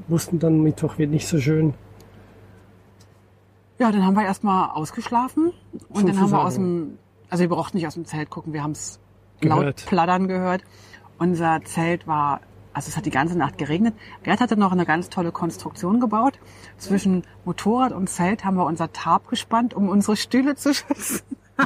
wussten 0.09 0.39
dann, 0.39 0.61
Mittwoch 0.63 0.99
wird 0.99 1.11
nicht 1.11 1.27
so 1.27 1.39
schön. 1.39 1.75
Ja, 3.79 3.91
dann 3.91 4.05
haben 4.05 4.15
wir 4.15 4.25
erstmal 4.25 4.71
ausgeschlafen 4.71 5.53
und 5.89 6.09
dann 6.09 6.21
haben 6.21 6.31
wir 6.31 6.45
aus 6.45 6.55
dem, 6.55 6.99
also 7.29 7.43
wir 7.43 7.49
brauchten 7.49 7.77
nicht 7.77 7.87
aus 7.87 7.95
dem 7.95 8.05
Zelt 8.05 8.31
gucken, 8.31 8.53
wir 8.53 8.63
haben 8.63 8.71
es 8.71 9.01
laut 9.45 9.61
Gehört. 9.61 9.87
plattern 9.87 10.29
gehört. 10.29 10.63
Unser 11.19 11.61
Zelt 11.65 12.07
war, 12.07 12.41
also 12.73 12.89
es 12.89 12.97
hat 12.97 13.07
die 13.07 13.11
ganze 13.11 13.39
Nacht 13.39 13.59
geregnet. 13.59 13.95
Gerd 14.25 14.41
hatte 14.41 14.57
noch 14.57 14.73
eine 14.73 14.85
ganz 14.85 15.09
tolle 15.09 15.33
Konstruktion 15.33 16.01
gebaut. 16.01 16.39
Zwischen 16.79 17.23
Motorrad 17.45 17.93
und 17.93 18.09
Zelt 18.09 18.45
haben 18.45 18.57
wir 18.57 18.67
unser 18.67 18.93
Tarp 18.93 19.29
gespannt, 19.29 19.75
um 19.75 19.89
unsere 19.89 20.17
Stühle 20.17 20.57
zu 20.57 20.75
schützen. 20.75 21.23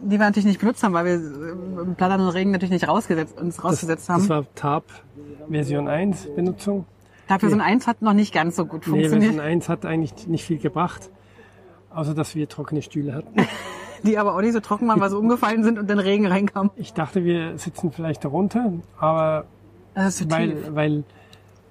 die 0.00 0.10
wir 0.12 0.18
natürlich 0.18 0.46
nicht 0.46 0.60
benutzt 0.60 0.82
haben, 0.82 0.92
weil 0.92 1.04
wir 1.06 1.12
äh, 1.14 1.82
im 1.82 1.94
Plattern 1.96 2.20
und 2.20 2.28
Regen 2.28 2.50
natürlich 2.50 2.70
nicht 2.70 2.88
rausgesetzt, 2.88 3.38
uns 3.38 3.62
rausgesetzt 3.64 4.08
haben. 4.08 4.20
Das 4.20 4.28
war 4.28 4.44
Tab 4.54 4.84
Version 5.48 5.88
1 5.88 6.34
Benutzung. 6.34 6.86
Dafür 7.26 7.50
so 7.50 7.56
ein 7.56 7.60
Eins 7.60 7.86
hat 7.86 8.00
noch 8.00 8.14
nicht 8.14 8.32
ganz 8.32 8.56
so 8.56 8.64
gut 8.64 8.86
Nee, 8.86 8.90
funktioniert. 8.92 9.32
Version 9.34 9.40
1 9.40 9.68
hat 9.68 9.84
eigentlich 9.84 10.26
nicht 10.28 10.44
viel 10.44 10.58
gebracht. 10.58 11.10
Außer, 11.98 12.14
dass 12.14 12.36
wir 12.36 12.48
trockene 12.48 12.80
Stühle 12.80 13.12
hatten. 13.12 13.34
die 14.04 14.18
aber 14.18 14.36
auch 14.36 14.40
nicht 14.40 14.52
so 14.52 14.60
trocken 14.60 14.86
waren, 14.86 15.00
weil 15.00 15.10
sie 15.10 15.18
umgefallen 15.18 15.64
sind 15.64 15.80
und 15.80 15.90
dann 15.90 15.98
Regen 15.98 16.26
reinkam. 16.28 16.70
Ich 16.76 16.92
dachte, 16.92 17.24
wir 17.24 17.58
sitzen 17.58 17.90
vielleicht 17.90 18.24
darunter, 18.24 18.72
aber 18.98 19.46
tief. 19.96 20.30
weil, 20.30 20.76
weil, 20.76 21.04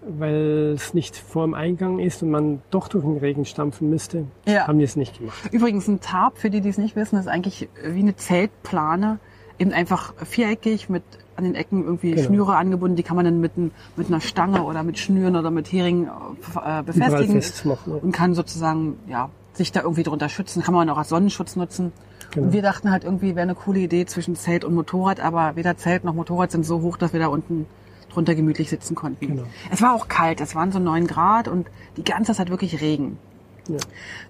weil 0.02 0.74
es 0.76 0.94
nicht 0.94 1.16
vor 1.16 1.46
dem 1.46 1.54
Eingang 1.54 2.00
ist 2.00 2.24
und 2.24 2.32
man 2.32 2.62
doch 2.72 2.90
durch 2.90 3.06
den 3.06 3.16
Regen 3.16 3.46
stampfen 3.46 3.90
müsste, 3.90 4.26
Ja. 4.46 4.68
haben 4.68 4.80
wir 4.80 4.84
es 4.84 4.98
nicht 4.98 5.20
gemacht. 5.20 5.38
Übrigens 5.54 5.88
ein 5.88 6.02
Tarp, 6.02 6.38
für 6.38 6.50
die, 6.50 6.60
die 6.60 6.68
es 6.70 6.78
nicht 6.78 6.98
wissen, 6.98 7.18
ist 7.18 7.30
eigentlich 7.30 7.70
wie 7.86 8.00
eine 8.00 8.18
Zeltplane, 8.18 9.20
eben 9.60 9.72
einfach 9.72 10.14
viereckig 10.26 10.90
mit 10.90 11.04
an 11.38 11.46
den 11.46 11.56
Ecken 11.56 11.86
irgendwie 11.86 12.12
Genau. 12.12 12.28
Schnüre 12.28 12.56
angebunden. 12.58 12.98
Die 12.98 13.04
kann 13.04 13.16
man 13.16 13.24
dann 13.24 13.40
mit, 13.40 13.54
mit 13.58 13.72
einer 14.08 14.20
Stange 14.20 14.64
oder 14.64 14.84
mit 14.84 15.00
Schnüren 15.00 15.36
oder 15.38 15.52
mit 15.52 15.72
Heringen 15.72 16.08
äh, 16.08 16.10
Überall 16.50 16.84
befestigen 16.84 17.42
und 18.02 18.12
kann 18.12 18.34
sozusagen 18.34 18.98
ja 19.08 19.30
sich 19.58 19.72
da 19.72 19.82
irgendwie 19.82 20.04
drunter 20.04 20.30
schützen. 20.30 20.62
Kann 20.64 20.74
man 20.74 20.90
auch 20.90 20.98
als 20.98 21.10
Sonnenschutz 21.10 21.56
nutzen. 21.56 21.92
Genau. 22.32 22.48
Und 22.48 22.54
wir 22.54 22.62
dachten 22.62 22.92
halt 22.92 23.04
irgendwie 23.04 23.36
wäre 23.36 23.42
eine 23.44 23.56
coole 23.56 23.80
Idee 23.80 24.06
zwischen 24.06 24.36
Zelt 24.36 24.64
und 24.64 24.74
Motorrad, 24.76 25.20
aber 25.20 25.56
weder 25.56 25.78
Zelt 25.78 26.04
noch 26.04 26.14
Motorrad 26.14 26.52
sind 26.52 26.66
so 26.66 26.82
hoch, 26.82 26.98
dass 26.98 27.14
wir 27.14 27.20
da 27.20 27.28
unten 27.28 27.66
drunter 28.12 28.36
gemütlich 28.36 28.70
sitzen 28.70 28.96
konnten. 28.96 29.28
Genau. 29.28 29.44
Es 29.72 29.82
war 29.82 29.94
auch 29.94 30.08
kalt, 30.08 30.42
es 30.42 30.56
waren 30.56 30.72
so 30.72 30.80
neun 30.80 31.08
Grad 31.08 31.48
und 31.48 31.68
die 31.98 32.04
ganze 32.04 32.34
Zeit 32.34 32.50
wirklich 32.50 32.82
Regen. 32.82 33.18
Ja. 33.68 33.78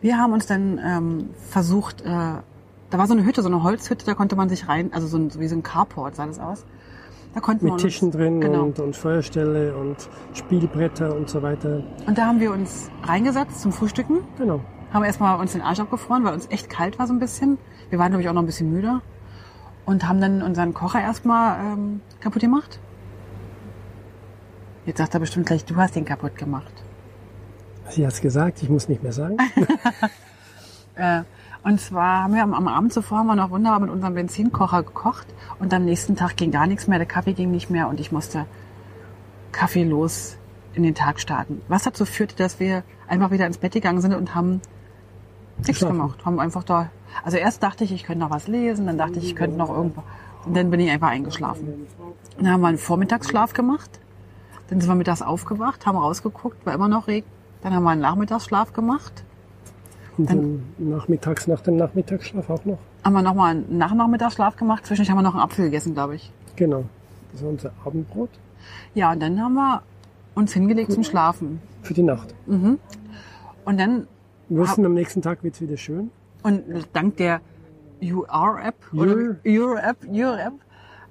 Wir 0.01 0.17
haben 0.17 0.33
uns 0.33 0.45
dann 0.47 0.79
ähm, 0.83 1.29
versucht, 1.49 2.01
äh, 2.01 2.05
da 2.05 2.97
war 2.97 3.07
so 3.07 3.13
eine 3.13 3.23
Hütte, 3.25 3.41
so 3.41 3.47
eine 3.49 3.63
Holzhütte, 3.63 4.05
da 4.05 4.13
konnte 4.13 4.35
man 4.35 4.49
sich 4.49 4.67
rein, 4.67 4.91
also 4.93 5.07
so, 5.07 5.17
ein, 5.17 5.29
so 5.29 5.39
wie 5.39 5.47
so 5.47 5.55
ein 5.55 5.63
Carport 5.63 6.15
sah 6.15 6.25
das 6.25 6.39
aus. 6.39 6.65
Da 7.33 7.39
konnten 7.41 7.65
wir 7.65 7.73
Mit 7.73 7.83
uns, 7.83 7.93
Tischen 7.93 8.09
drin 8.11 8.41
Genau. 8.41 8.63
und, 8.63 8.79
und 8.79 8.95
Feuerstelle 8.95 9.75
und 9.77 9.95
Spielbretter 10.33 11.15
und 11.15 11.29
so 11.29 11.41
weiter. 11.43 11.83
Und 12.07 12.17
da 12.17 12.25
haben 12.25 12.39
wir 12.39 12.51
uns 12.51 12.89
reingesetzt 13.03 13.61
zum 13.61 13.71
Frühstücken, 13.71 14.19
Genau. 14.37 14.61
Haben 14.93 15.03
erstmal 15.03 15.39
uns 15.39 15.53
den 15.53 15.61
Arsch 15.61 15.79
abgefroren, 15.79 16.23
weil 16.23 16.33
uns 16.33 16.47
echt 16.49 16.69
kalt 16.69 16.99
war 16.99 17.07
so 17.07 17.13
ein 17.13 17.19
bisschen. 17.19 17.57
Wir 17.89 17.99
waren, 17.99 18.09
glaube 18.09 18.21
ich, 18.21 18.29
auch 18.29 18.33
noch 18.33 18.41
ein 18.41 18.45
bisschen 18.45 18.71
müde. 18.71 19.01
Und 19.85 20.07
haben 20.07 20.19
dann 20.19 20.41
unseren 20.41 20.73
Kocher 20.73 21.01
erstmal 21.01 21.59
ähm, 21.59 22.01
kaputt 22.19 22.41
gemacht. 22.41 22.79
Jetzt 24.85 24.97
sagt 24.97 25.13
er 25.13 25.19
bestimmt 25.19 25.45
gleich, 25.45 25.65
du 25.65 25.75
hast 25.75 25.95
den 25.95 26.05
kaputt 26.05 26.35
gemacht. 26.37 26.71
Sie 27.89 28.05
hat's 28.05 28.21
gesagt, 28.21 28.61
ich 28.61 28.69
muss 28.69 28.87
nicht 28.87 29.03
mehr 29.03 29.13
sagen. 29.13 29.37
Äh, 30.99 31.25
und 31.61 31.79
zwar 31.79 32.23
haben 32.23 32.33
wir 32.33 32.41
am, 32.41 32.55
am 32.55 32.67
Abend 32.67 32.91
zuvor 32.91 33.19
haben 33.19 33.27
wir 33.27 33.35
noch 33.35 33.51
wunderbar 33.51 33.79
mit 33.79 33.91
unserem 33.91 34.15
Benzinkocher 34.15 34.81
gekocht 34.81 35.27
und 35.59 35.71
am 35.71 35.85
nächsten 35.85 36.15
Tag 36.15 36.35
ging 36.35 36.49
gar 36.49 36.65
nichts 36.65 36.87
mehr, 36.87 36.97
der 36.97 37.07
Kaffee 37.07 37.33
ging 37.33 37.51
nicht 37.51 37.69
mehr 37.69 37.87
und 37.87 37.99
ich 37.99 38.11
musste 38.11 38.47
kaffeelos 39.51 40.37
in 40.73 40.81
den 40.81 40.95
Tag 40.95 41.19
starten. 41.19 41.61
Was 41.67 41.83
dazu 41.83 42.05
führte, 42.05 42.35
dass 42.35 42.59
wir 42.59 42.83
einfach 43.07 43.29
wieder 43.29 43.45
ins 43.45 43.59
Bett 43.59 43.73
gegangen 43.73 44.01
sind 44.01 44.15
und 44.15 44.33
haben 44.33 44.59
nichts 45.65 45.85
gemacht. 45.85 46.25
Haben 46.25 46.39
einfach 46.39 46.63
da. 46.63 46.89
Also 47.23 47.37
erst 47.37 47.63
dachte 47.63 47.83
ich, 47.83 47.91
ich 47.91 48.03
könnte 48.03 48.19
noch 48.19 48.29
was 48.31 48.47
lesen, 48.47 48.85
dann 48.85 48.97
dachte 48.97 49.19
ich, 49.19 49.25
ich 49.25 49.35
könnte 49.35 49.57
noch 49.57 49.69
irgendwo. 49.69 50.03
Und 50.45 50.55
dann 50.55 50.69
bin 50.69 50.79
ich 50.79 50.89
einfach 50.89 51.09
eingeschlafen. 51.09 51.87
Dann 52.37 52.51
haben 52.51 52.61
wir 52.61 52.67
einen 52.67 52.77
Vormittagsschlaf 52.77 53.53
gemacht. 53.53 53.99
Dann 54.69 54.79
sind 54.81 54.89
wir 54.89 54.95
mittags 54.95 55.21
aufgewacht, 55.21 55.85
haben 55.85 55.97
rausgeguckt, 55.97 56.65
war 56.65 56.73
immer 56.73 56.87
noch 56.87 57.07
Regen. 57.07 57.27
Dann 57.63 57.73
haben 57.73 57.83
wir 57.83 57.89
einen 57.91 58.01
Nachmittagsschlaf 58.01 58.73
gemacht. 58.73 59.23
Und 60.17 60.29
dann 60.29 60.63
nachmittags, 60.77 61.47
nach 61.47 61.61
dem 61.61 61.77
Nachmittagsschlaf 61.77 62.49
auch 62.49 62.65
noch. 62.65 62.77
haben 63.03 63.13
wir 63.13 63.21
nochmal 63.21 63.51
einen 63.51 63.77
Nachmittagsschlaf 63.77 64.55
gemacht. 64.57 64.85
Zwischendurch 64.85 65.09
haben 65.11 65.17
wir 65.17 65.21
noch 65.23 65.33
einen 65.35 65.43
Apfel 65.43 65.65
gegessen, 65.65 65.93
glaube 65.93 66.15
ich. 66.15 66.31
Genau. 66.55 66.83
Das 67.31 67.43
war 67.43 67.49
unser 67.49 67.71
Abendbrot 67.85 68.29
Ja, 68.95 69.11
und 69.11 69.19
dann 69.21 69.39
haben 69.41 69.53
wir 69.53 69.81
uns 70.35 70.53
hingelegt 70.53 70.91
zum 70.91 71.03
Schlafen. 71.03 71.61
für 71.83 71.93
die 71.93 72.03
Nacht. 72.03 72.33
Und 72.47 72.79
dann, 73.65 74.07
Wir 74.49 74.59
wussten, 74.59 74.85
am 74.85 74.93
nächsten 74.93 75.21
Tag 75.21 75.43
wird's 75.43 75.59
wieder 75.61 75.77
schön. 75.77 76.09
und 76.43 76.63
dank 76.93 77.17
der 77.17 77.41
UR-App, 78.01 78.75
oder 78.93 79.11
Your. 79.11 79.37
Your-App, 79.45 79.97
Your-App, 80.07 80.53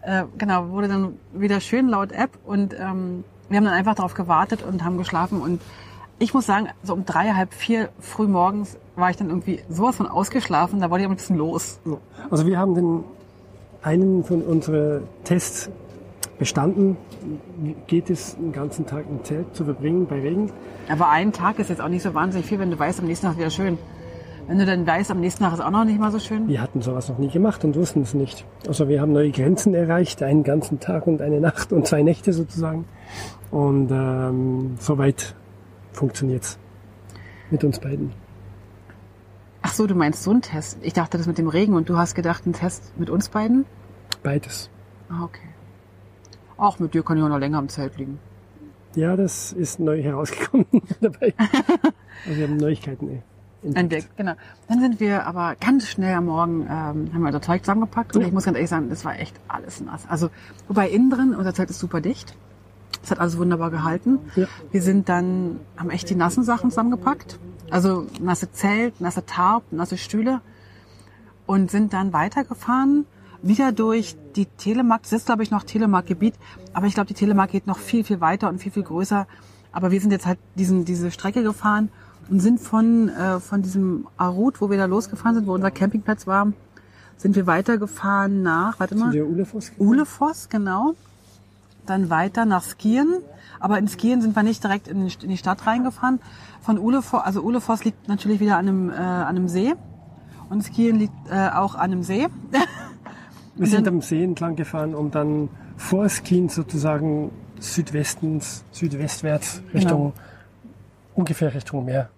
äh, 0.03 0.25
genau, 0.39 0.71
wurde 0.71 0.89
dann 0.89 1.19
wieder 1.35 1.61
schön 1.61 1.89
laut 1.89 2.13
App 2.13 2.31
und 2.45 2.75
ähm, 2.75 3.25
wir 3.49 3.59
haben 3.59 3.65
dann 3.65 3.75
einfach 3.75 3.95
darauf 3.95 4.15
gewartet 4.15 4.63
und 4.63 4.85
haben 4.85 4.97
geschlafen 4.97 5.41
und 5.41 5.61
ich 6.19 6.33
muss 6.33 6.47
sagen, 6.47 6.69
so 6.83 6.95
um 6.95 7.05
drei, 7.05 7.33
halb 7.33 7.53
vier 7.53 7.91
früh 8.01 8.27
morgens 8.27 8.79
war 8.95 9.11
ich 9.11 9.17
dann 9.17 9.29
irgendwie 9.29 9.61
sowas 9.69 9.97
von 9.97 10.07
ausgeschlafen, 10.07 10.81
da 10.81 10.91
wollte 10.91 11.05
ich 11.05 11.11
ein 11.11 11.17
bisschen 11.17 11.37
los. 11.37 11.79
Also 12.31 12.47
wir 12.47 12.59
haben 12.59 12.75
den 12.75 13.05
einen 13.83 14.25
von 14.25 14.43
unseren 14.43 15.03
Tests 15.25 15.69
bestanden. 16.39 16.97
Geht 17.87 18.11
es 18.11 18.37
den 18.37 18.53
ganzen 18.53 18.87
Tag 18.87 19.05
im 19.09 19.25
Zelt 19.25 19.55
zu 19.55 19.65
verbringen 19.65 20.07
bei 20.07 20.21
Regen? 20.21 20.51
Aber 20.89 21.09
ein 21.09 21.33
Tag 21.33 21.59
ist 21.59 21.71
jetzt 21.71 21.81
auch 21.81 21.89
nicht 21.89 22.03
so 22.03 22.15
wahnsinnig 22.15 22.47
viel, 22.47 22.59
wenn 22.59 22.71
du 22.71 22.79
weißt, 22.79 23.01
am 23.01 23.07
nächsten 23.07 23.27
Tag 23.27 23.37
wieder 23.37 23.51
schön. 23.51 23.79
Wenn 24.47 24.59
du 24.59 24.67
dann 24.67 24.87
weißt, 24.87 25.11
am 25.11 25.19
nächsten 25.19 25.43
Tag 25.43 25.55
ist 25.55 25.61
auch 25.61 25.71
noch 25.71 25.85
nicht 25.85 25.99
mal 25.99 26.13
so 26.13 26.21
schön. 26.21 26.47
Wir 26.47 26.63
hatten 26.63 26.81
sowas 26.81 27.09
noch 27.09 27.19
nie 27.19 27.31
gemacht 27.31 27.65
und 27.65 27.75
wussten 27.75 28.03
es 28.03 28.15
nicht. 28.15 28.45
Also 28.69 28.89
wir 28.89 29.01
haben 29.01 29.13
neue 29.13 29.33
Grenzen 29.33 29.75
erreicht, 29.75 30.23
einen 30.23 30.45
ganzen 30.45 30.79
Tag 30.79 31.09
und 31.09 31.21
eine 31.21 31.41
Nacht 31.41 31.73
und 31.73 31.87
zwei 31.87 32.03
Nächte 32.03 32.33
sozusagen. 32.33 32.85
Und 33.51 33.91
ähm, 33.91 34.77
soweit 34.79 35.35
funktioniert's 35.93 36.59
mit 37.51 37.65
uns 37.65 37.81
beiden. 37.81 38.13
Ach 39.63 39.73
so, 39.73 39.89
du 39.89 39.97
meinst 39.97 40.23
so 40.23 40.31
einen 40.31 40.43
Test. 40.43 40.79
Ich 40.83 40.93
dachte 40.93 41.19
das 41.19 41.27
mit 41.27 41.39
dem 41.39 41.49
Regen 41.49 41.75
und 41.75 41.89
du 41.89 41.97
hast 41.97 42.15
gedacht, 42.15 42.47
ein 42.47 42.53
Test 42.53 42.97
mit 42.99 43.11
uns 43.11 43.29
beiden? 43.29 43.65
Beides. 44.23 44.71
Ah, 45.09 45.25
okay. 45.25 45.56
Auch 46.57 46.79
mit 46.79 46.95
dir 46.95 47.03
kann 47.03 47.17
ich 47.19 47.23
auch 47.23 47.29
noch 47.29 47.39
länger 47.39 47.59
im 47.59 47.69
Zelt 47.69 47.97
liegen. 47.99 48.19
Ja, 48.95 49.15
das 49.17 49.53
ist 49.53 49.79
neu 49.79 50.03
herausgekommen 50.03 50.67
dabei. 51.01 51.35
Also 51.39 52.39
wir 52.39 52.49
haben 52.49 52.57
Neuigkeiten 52.57 53.09
eh, 53.09 53.23
entdeckt. 53.63 53.77
Entdeckt, 53.77 54.17
genau. 54.17 54.33
Dann 54.69 54.81
sind 54.81 55.01
wir 55.01 55.27
aber 55.27 55.55
ganz 55.57 55.87
schnell 55.89 56.15
am 56.15 56.27
Morgen, 56.27 56.63
ähm, 56.63 56.69
haben 57.13 57.21
wir 57.21 57.27
unser 57.27 57.43
Zeug 57.43 57.63
zusammengepackt 57.63 58.17
und 58.17 58.23
Ja. 58.23 58.29
ich 58.29 58.33
muss 58.33 58.45
ganz 58.45 58.57
ehrlich 58.57 58.71
sagen, 58.71 58.89
das 58.89 59.05
war 59.05 59.19
echt 59.19 59.39
alles 59.49 59.81
nass. 59.83 60.05
Also, 60.09 60.31
wobei 60.69 60.89
innen 60.89 61.11
drin, 61.11 61.35
unser 61.35 61.53
Zelt 61.53 61.69
ist 61.69 61.79
super 61.79 62.01
dicht. 62.01 62.35
Es 63.03 63.11
hat 63.11 63.21
alles 63.21 63.37
wunderbar 63.37 63.71
gehalten. 63.71 64.19
Ja. 64.35 64.47
Wir 64.71 64.81
sind 64.83 65.09
dann, 65.11 65.61
haben 65.77 65.91
echt 65.91 66.09
die 66.09 66.15
nassen 66.15 66.43
Sachen 66.43 66.71
zusammengepackt. 66.71 67.39
Also 67.71 68.07
nasse 68.21 68.51
Zelt, 68.53 69.01
nasse 69.01 69.27
Tarp, 69.27 69.65
nasse 69.73 69.99
Stühle 69.99 70.41
und 71.47 71.71
sind 71.71 71.93
dann 71.93 72.13
weitergefahren, 72.13 73.05
wieder 73.43 73.73
durch 73.73 74.17
die 74.35 74.47
Telemark. 74.47 75.03
Das 75.03 75.13
ist, 75.13 75.27
glaube 75.27 75.43
ich, 75.43 75.51
noch 75.51 75.63
Telemark-Gebiet, 75.65 76.35
aber 76.73 76.87
ich 76.87 76.95
glaube, 76.95 77.07
die 77.09 77.15
Telemark 77.15 77.51
geht 77.51 77.67
noch 77.67 77.79
viel, 77.79 78.05
viel 78.05 78.21
weiter 78.21 78.49
und 78.49 78.59
viel, 78.61 78.73
viel 78.73 78.83
größer. 78.83 79.27
Aber 79.73 79.91
wir 79.91 80.01
sind 80.01 80.11
jetzt 80.11 80.27
halt 80.27 80.39
diesen, 80.55 80.85
diese 80.85 81.11
Strecke 81.11 81.43
gefahren 81.43 81.91
und 82.31 82.41
sind 82.41 82.61
von, 82.61 83.09
äh, 83.11 83.41
von 83.41 83.63
diesem 83.63 84.07
Arut, 84.17 84.61
wo 84.61 84.71
wir 84.71 84.79
da 84.79 84.87
losgefahren 84.87 85.35
sind, 85.35 85.47
wo 85.47 85.55
unser 85.55 85.71
Campingplatz 85.71 86.27
war, 86.27 86.53
sind 87.19 87.37
wir 87.37 87.47
weitergefahren 87.47 88.43
nach, 88.43 88.79
warte 88.81 88.95
mal, 88.95 89.13
Ulefoss? 89.23 89.73
Ulefoss, 89.79 90.49
genau. 90.49 90.95
Dann 91.87 92.11
weiter 92.11 92.45
nach 92.47 92.63
Skien. 92.65 93.07
Aber 93.61 93.79
in 93.79 93.89
Skien 93.89 94.21
sind 94.21 94.35
wir 94.37 94.43
nicht 94.43 94.63
direkt 94.63 94.89
in 94.89 95.07
die- 95.07 95.17
in 95.23 95.31
die 95.31 95.37
Stadt 95.39 95.67
reingefahren. 95.67 96.21
Von 96.63 96.79
Ulefoss, 96.79 97.23
also 97.23 97.41
Ulefoss 97.43 97.85
liegt 97.85 98.09
natürlich 98.09 98.41
wieder 98.41 98.57
an 98.59 98.69
einem, 98.69 98.91
äh, 98.91 98.95
an 98.95 99.29
einem 99.37 99.49
See. 99.49 99.75
Und 100.51 100.63
Skien 100.63 100.97
liegt 100.97 101.15
äh, 101.31 101.49
auch 101.55 101.75
an 101.75 101.81
einem 101.93 102.03
See. 102.03 102.27
Wir 103.57 103.67
sind 103.67 103.89
am 103.89 104.03
See 104.03 104.23
entlang 104.23 104.55
gefahren, 104.55 104.95
um 104.95 105.11
dann 105.11 105.49
vor 105.77 106.09
Skien 106.09 106.49
sozusagen 106.49 107.31
südwestens, 107.59 108.65
südwestwärts 108.71 109.63
Richtung, 109.73 110.13
ungefähr 111.15 111.55
Richtung 111.55 111.85
Meer. 111.87 112.11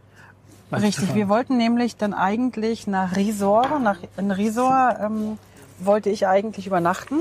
Richtig, 0.73 1.14
wir 1.14 1.28
wollten 1.28 1.57
nämlich 1.57 1.97
dann 1.97 2.12
eigentlich 2.12 2.87
nach 2.87 3.16
Risor, 3.16 3.78
nach, 3.78 3.99
in 4.16 4.30
Risor 4.30 4.99
ähm, 5.00 5.38
wollte 5.78 6.11
ich 6.11 6.26
eigentlich 6.26 6.66
übernachten. 6.66 7.21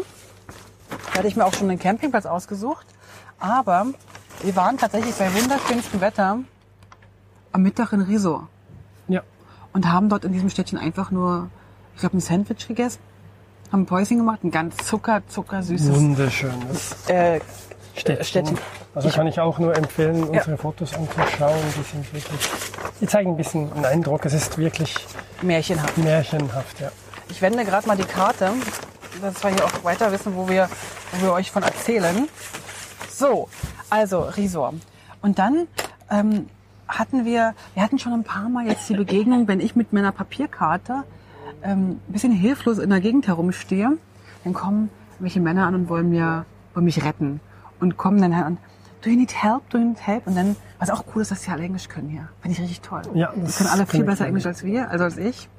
Da 1.12 1.20
hatte 1.20 1.28
ich 1.28 1.36
mir 1.36 1.46
auch 1.46 1.54
schon 1.54 1.70
einen 1.70 1.80
Campingplatz 1.80 2.26
ausgesucht. 2.26 2.86
Aber 3.40 3.86
wir 4.42 4.56
waren 4.56 4.78
tatsächlich 4.78 5.16
bei 5.16 5.34
wunderschönstem 5.34 6.02
Wetter 6.02 6.40
am 7.52 7.62
Mittag 7.62 7.94
in 7.94 8.02
Risor. 8.02 8.50
Ja, 9.08 9.22
und 9.74 9.92
haben 9.92 10.10
dort 10.10 10.26
in 10.26 10.34
diesem 10.34 10.50
Städtchen 10.50 10.78
einfach 10.78 11.12
nur, 11.12 11.50
ich 11.94 12.02
glaube, 12.02 12.18
ein 12.18 12.20
Sandwich 12.20 12.68
gegessen, 12.68 13.00
haben 13.72 13.86
Päuschen 13.86 14.18
gemacht, 14.18 14.44
ein 14.44 14.52
ganz 14.52 14.78
zucker, 14.78 15.22
zuckersüßes 15.28 15.94
wunderschönes 15.94 17.10
äh, 17.10 17.40
Städtchen. 17.96 18.26
Städtchen. 18.26 18.58
Also 18.96 19.10
kann 19.10 19.28
ich 19.28 19.40
auch 19.40 19.60
nur 19.60 19.76
empfehlen, 19.76 20.24
unsere 20.24 20.58
Fotos 20.58 20.94
anzuschauen. 20.94 21.60
Die 21.78 21.84
sind 21.84 22.14
wirklich, 22.14 22.50
die 23.02 23.08
zeigen 23.08 23.32
ein 23.32 23.38
bisschen 23.38 23.72
einen 23.74 23.86
Eindruck. 23.86 24.26
Es 24.26 24.34
ist 24.34 24.58
wirklich 24.58 24.96
märchenhaft. 25.42 25.98
märchenhaft, 25.98 26.80
ja. 26.80 26.92
Ich 27.30 27.42
wende 27.42 27.66
gerade 27.66 27.88
mal 27.88 27.98
die 27.98 28.04
Karte, 28.04 28.52
dass 29.22 29.44
wir 29.44 29.52
hier 29.52 29.66
auch 29.66 29.84
weiter 29.84 30.12
wissen, 30.12 30.36
wo 30.36 30.48
wir, 30.48 30.70
wo 31.12 31.28
wir 31.28 31.34
euch 31.34 31.52
von 31.52 31.64
erzählen. 31.64 32.28
So, 33.12 33.50
also 33.90 34.22
Risor. 34.22 34.74
Und 35.22 35.40
dann 35.40 35.68
ähm, 36.10 36.48
hatten 36.88 37.26
wir, 37.26 37.54
wir 37.74 37.84
hatten 37.84 38.00
schon 38.00 38.14
ein 38.14 38.24
paar 38.24 38.50
Mal 38.50 38.68
jetzt 38.68 38.88
die 38.90 38.96
Begegnung, 38.96 39.48
wenn 39.48 39.60
ich 39.60 39.76
mit 39.76 39.94
meiner 39.94 40.12
Papierkarte 40.12 41.04
ähm, 41.64 42.00
ein 42.08 42.12
bisschen 42.12 42.32
hilflos 42.32 42.78
in 42.78 42.90
der 42.90 43.00
Gegend 43.00 43.28
herumstehe, 43.28 43.98
dann 44.44 44.54
kommen 44.54 44.90
welche 45.20 45.40
Männer 45.40 45.68
an 45.68 45.76
und 45.76 45.90
wollen 45.90 46.10
mir, 46.10 46.46
wollen 46.74 46.86
mich 46.86 47.04
retten 47.04 47.40
und 47.80 47.98
kommen 47.98 48.22
dann 48.22 48.34
an, 48.34 48.58
do 49.02 49.10
you 49.10 49.18
need 49.18 49.34
help, 49.44 49.70
do 49.70 49.78
you 49.78 49.86
need 49.86 50.06
help? 50.06 50.28
Und 50.28 50.36
dann, 50.36 50.56
was 50.80 50.90
auch 50.90 51.04
cool 51.14 51.22
ist, 51.22 51.32
dass 51.32 51.44
sie 51.44 51.52
alle 51.52 51.64
Englisch 51.64 51.88
können 51.88 52.10
hier. 52.10 52.30
Finde 52.42 52.54
ich 52.54 52.62
richtig 52.62 52.82
toll. 52.82 53.02
Ja, 53.14 53.32
die 53.36 53.42
das 53.42 53.58
können 53.58 53.70
alle 53.70 53.86
viel 53.86 54.04
besser. 54.04 54.28
Englisch 54.28 54.46
als 54.46 54.64
wir, 54.64 54.90
also 54.90 55.04
als 55.04 55.18
ich. 55.18 55.50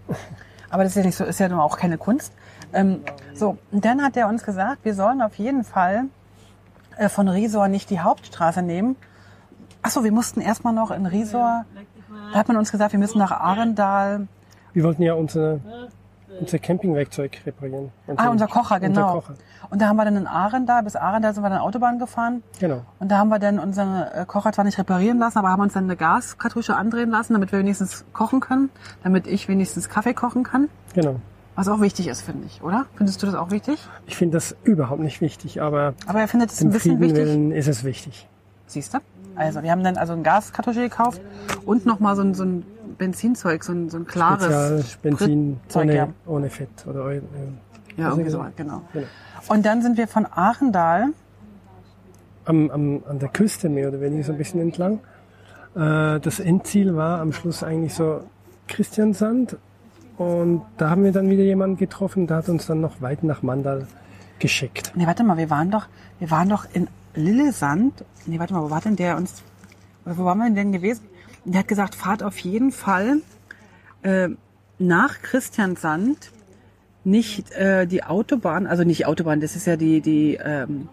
Aber 0.70 0.82
das 0.82 0.92
ist 0.92 0.96
ja 0.96 1.04
nicht 1.04 1.16
so, 1.16 1.24
ist 1.24 1.40
ja 1.40 1.48
nun 1.48 1.60
auch 1.60 1.78
keine 1.78 1.98
Kunst. 1.98 2.32
Ähm, 2.72 3.00
so, 3.34 3.56
und 3.72 3.84
dann 3.84 4.02
hat 4.02 4.16
er 4.16 4.28
uns 4.28 4.44
gesagt, 4.44 4.84
wir 4.84 4.94
sollen 4.94 5.22
auf 5.22 5.34
jeden 5.36 5.64
Fall 5.64 6.04
äh, 6.96 7.08
von 7.08 7.28
Risor 7.28 7.68
nicht 7.68 7.90
die 7.90 8.00
Hauptstraße 8.00 8.62
nehmen. 8.62 8.96
Ach 9.82 9.90
so, 9.90 10.04
wir 10.04 10.12
mussten 10.12 10.40
erstmal 10.40 10.74
noch 10.74 10.90
in 10.90 11.06
Risor, 11.06 11.64
da 12.32 12.38
hat 12.38 12.48
man 12.48 12.56
uns 12.56 12.70
gesagt, 12.70 12.92
wir 12.92 12.98
müssen 12.98 13.18
nach 13.18 13.30
Arendal. 13.30 14.28
Wir 14.72 14.84
wollten 14.84 15.02
ja 15.02 15.14
unser, 15.14 15.60
unser 16.40 16.58
Campingwerkzeug 16.58 17.38
reparieren. 17.46 17.90
Ah, 18.16 18.28
unser 18.28 18.46
Kocher, 18.46 18.80
genau. 18.80 19.14
Unser 19.14 19.20
Kocher. 19.20 19.34
Und 19.70 19.82
da 19.82 19.88
haben 19.88 19.96
wir 19.96 20.04
dann 20.04 20.16
in 20.16 20.26
Arendal, 20.26 20.82
bis 20.82 20.96
Arendal 20.96 21.34
sind 21.34 21.42
wir 21.42 21.50
dann 21.50 21.58
Autobahn 21.58 21.98
gefahren. 21.98 22.42
Genau. 22.58 22.82
Und 23.00 23.10
da 23.10 23.18
haben 23.18 23.28
wir 23.28 23.38
dann 23.38 23.58
unseren 23.58 24.02
äh, 24.02 24.24
Kocher 24.26 24.52
zwar 24.52 24.64
nicht 24.64 24.78
reparieren 24.78 25.18
lassen, 25.18 25.38
aber 25.38 25.48
haben 25.50 25.60
uns 25.60 25.74
dann 25.74 25.84
eine 25.84 25.96
Gaskartusche 25.96 26.74
andrehen 26.74 27.10
lassen, 27.10 27.34
damit 27.34 27.52
wir 27.52 27.58
wenigstens 27.58 28.04
kochen 28.12 28.40
können, 28.40 28.70
damit 29.02 29.26
ich 29.26 29.48
wenigstens 29.48 29.88
Kaffee 29.88 30.14
kochen 30.14 30.42
kann. 30.44 30.68
Genau. 30.94 31.16
Was 31.54 31.68
auch 31.68 31.80
wichtig 31.80 32.06
ist, 32.06 32.22
finde 32.22 32.46
ich, 32.46 32.62
oder? 32.62 32.86
Findest 32.94 33.20
du 33.22 33.26
das 33.26 33.34
auch 33.34 33.50
wichtig? 33.50 33.80
Ich 34.06 34.16
finde 34.16 34.36
das 34.36 34.54
überhaupt 34.62 35.00
nicht 35.00 35.20
wichtig, 35.20 35.60
aber 35.60 35.94
Aber 36.06 36.20
er 36.20 36.28
findet 36.28 36.50
es 36.52 36.60
ein 36.62 36.70
bisschen 36.70 36.98
Frieden 36.98 37.00
wichtig. 37.00 37.26
willen 37.26 37.50
ist 37.52 37.66
es 37.66 37.82
wichtig. 37.84 38.28
Siehst 38.68 38.94
du? 38.94 38.98
Also 39.34 39.62
wir 39.62 39.70
haben 39.72 39.82
dann 39.82 39.96
also 39.96 40.12
eine 40.12 40.22
Gaskartusche 40.22 40.80
gekauft 40.80 41.20
und 41.66 41.84
nochmal 41.84 42.14
so 42.16 42.22
ein, 42.22 42.34
so 42.34 42.44
ein 42.44 42.64
Benzinzeug, 42.96 43.64
so 43.64 43.72
ein, 43.72 43.90
so 43.90 43.98
ein 43.98 44.06
klares 44.06 44.44
Spezial 44.44 44.84
Benzin 45.02 45.56
Spritzeug, 45.60 45.82
ohne, 45.82 45.96
ja. 45.96 46.08
ohne 46.26 46.50
Fett 46.50 46.86
oder 46.86 47.06
Öl. 47.06 47.22
Ja, 47.96 48.10
irgendwie 48.10 48.30
so, 48.30 48.38
genau. 48.38 48.52
genau. 48.56 48.82
Genau. 48.92 49.06
Und 49.48 49.66
dann 49.66 49.82
sind 49.82 49.96
wir 49.96 50.08
von 50.08 50.26
Aachendal, 50.26 51.08
am, 52.48 52.70
am, 52.70 53.02
an 53.08 53.18
der 53.18 53.28
Küste 53.28 53.68
mehr 53.68 53.88
oder 53.88 54.00
weniger 54.00 54.24
so 54.24 54.32
ein 54.32 54.38
bisschen 54.38 54.60
entlang. 54.60 55.00
Äh, 55.74 56.18
das 56.20 56.40
Endziel 56.40 56.96
war 56.96 57.20
am 57.20 57.32
Schluss 57.32 57.62
eigentlich 57.62 57.94
so 57.94 58.22
Christiansand. 58.66 59.56
Und 60.16 60.62
da 60.78 60.90
haben 60.90 61.04
wir 61.04 61.12
dann 61.12 61.30
wieder 61.30 61.44
jemanden 61.44 61.76
getroffen, 61.76 62.26
der 62.26 62.38
hat 62.38 62.48
uns 62.48 62.66
dann 62.66 62.80
noch 62.80 63.00
weit 63.00 63.22
nach 63.22 63.42
Mandal 63.42 63.86
geschickt. 64.40 64.92
nee, 64.94 65.06
warte 65.06 65.22
mal, 65.24 65.36
wir 65.36 65.50
waren 65.50 65.70
doch, 65.70 65.86
wir 66.18 66.30
waren 66.30 66.48
doch 66.48 66.66
in 66.72 66.88
Lillesand. 67.14 68.04
Nee, 68.26 68.38
warte 68.38 68.54
mal, 68.54 68.62
wo 68.62 68.70
war 68.70 68.80
denn 68.80 68.96
der 68.96 69.16
uns, 69.16 69.42
oder 70.04 70.16
wo 70.16 70.24
waren 70.24 70.38
wir 70.38 70.50
denn 70.50 70.72
gewesen? 70.72 71.06
Und 71.44 71.52
der 71.54 71.60
hat 71.60 71.68
gesagt, 71.68 71.94
fahrt 71.94 72.22
auf 72.22 72.38
jeden 72.38 72.72
Fall 72.72 73.20
äh, 74.02 74.28
nach 74.78 75.22
Christiansand 75.22 76.30
nicht 77.04 77.50
äh, 77.52 77.86
die 77.86 78.04
Autobahn, 78.04 78.66
also 78.66 78.84
nicht 78.84 79.06
Autobahn, 79.06 79.40
das 79.40 79.56
ist 79.56 79.66
ja 79.66 79.76
die, 79.76 80.00
die 80.00 80.38
ähm, 80.42 80.88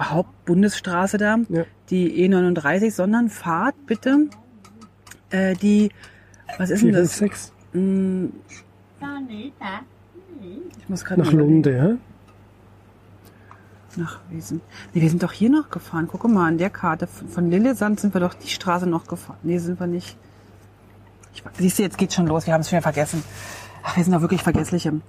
Hauptbundesstraße 0.00 1.18
da, 1.18 1.38
Ja. 1.48 1.64
die 1.90 2.28
E39, 2.28 2.92
sondern 2.92 3.28
fahrt 3.30 3.74
bitte 3.86 4.28
äh, 5.30 5.54
die, 5.56 5.90
was 6.56 6.70
ist 6.70 6.82
denn 6.82 6.92
4, 6.94 6.98
5, 6.98 7.08
das? 7.08 7.18
6 7.18 7.52
Hm, 7.72 8.32
ich 10.80 10.88
muss 10.88 11.04
gerade 11.04 11.20
nach. 11.22 11.32
Lunde. 11.32 11.76
Ja? 11.76 11.96
Nach, 13.98 14.20
wir 14.30 14.40
sind, 14.40 14.62
nee, 14.94 15.02
wir 15.02 15.10
sind 15.10 15.22
doch 15.22 15.32
hier 15.32 15.50
noch 15.50 15.70
gefahren. 15.70 16.08
Guck 16.10 16.24
mal, 16.28 16.46
an 16.46 16.56
der 16.56 16.70
Karte 16.70 17.06
von 17.06 17.50
Lillesand 17.50 17.98
sind 17.98 18.14
wir 18.14 18.20
doch 18.20 18.34
die 18.34 18.48
Straße 18.48 18.86
noch 18.86 19.06
gefahren. 19.08 19.38
Nee, 19.42 19.58
sind 19.58 19.80
wir 19.80 19.88
nicht. 19.88 20.16
Ich, 21.34 21.42
siehst 21.58 21.78
du, 21.78 21.82
jetzt 21.82 21.98
geht's 21.98 22.14
schon 22.14 22.28
los. 22.28 22.46
Wir 22.46 22.54
haben 22.54 22.60
es 22.60 22.68
schon 22.68 22.76
wieder 22.76 22.82
vergessen. 22.82 23.24
Ach, 23.82 23.96
wir 23.96 24.04
sind 24.04 24.12
doch 24.12 24.20
wirklich 24.20 24.42
Vergessliche. 24.42 25.00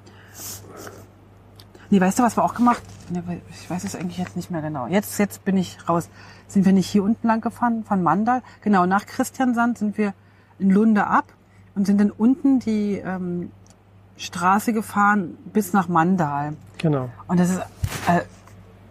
Nee, 1.92 2.02
weißt 2.02 2.18
du, 2.18 2.24
was 2.24 2.36
wir 2.36 2.44
auch 2.44 2.56
gemacht? 2.56 2.82
Nee, 3.10 3.22
ich 3.52 3.70
weiß 3.70 3.84
es 3.84 3.96
eigentlich 3.96 4.18
jetzt 4.18 4.36
nicht 4.36 4.50
mehr 4.50 4.62
genau. 4.62 4.88
Jetzt, 4.88 5.20
jetzt 5.20 5.46
bin 5.46 5.58
ich 5.58 5.78
raus. 5.88 6.10
Sind 6.48 6.66
wir 6.66 6.74
nicht 6.74 6.90
hier 6.90 7.04
unten 7.04 7.28
lang 7.28 7.42
gefahren, 7.42 7.84
von 7.84 8.02
Mandal? 8.02 8.42
Genau, 8.62 8.88
nach 8.88 9.06
Christiansand 9.06 9.78
sind 9.78 9.98
wir 10.00 10.14
in 10.58 10.72
Lunde 10.72 11.06
ab 11.06 11.26
und 11.76 11.86
sind 11.86 12.00
dann 12.00 12.10
unten 12.10 12.60
die 12.60 12.96
ähm, 12.96 13.52
Straße 14.18 14.74
gefahren 14.74 15.38
bis 15.54 15.74
nach 15.74 15.88
Mandal. 15.88 16.54
Genau. 16.80 17.10
Und 17.28 17.40
das 17.40 17.52
ist 17.52 17.60
äh, 18.08 18.22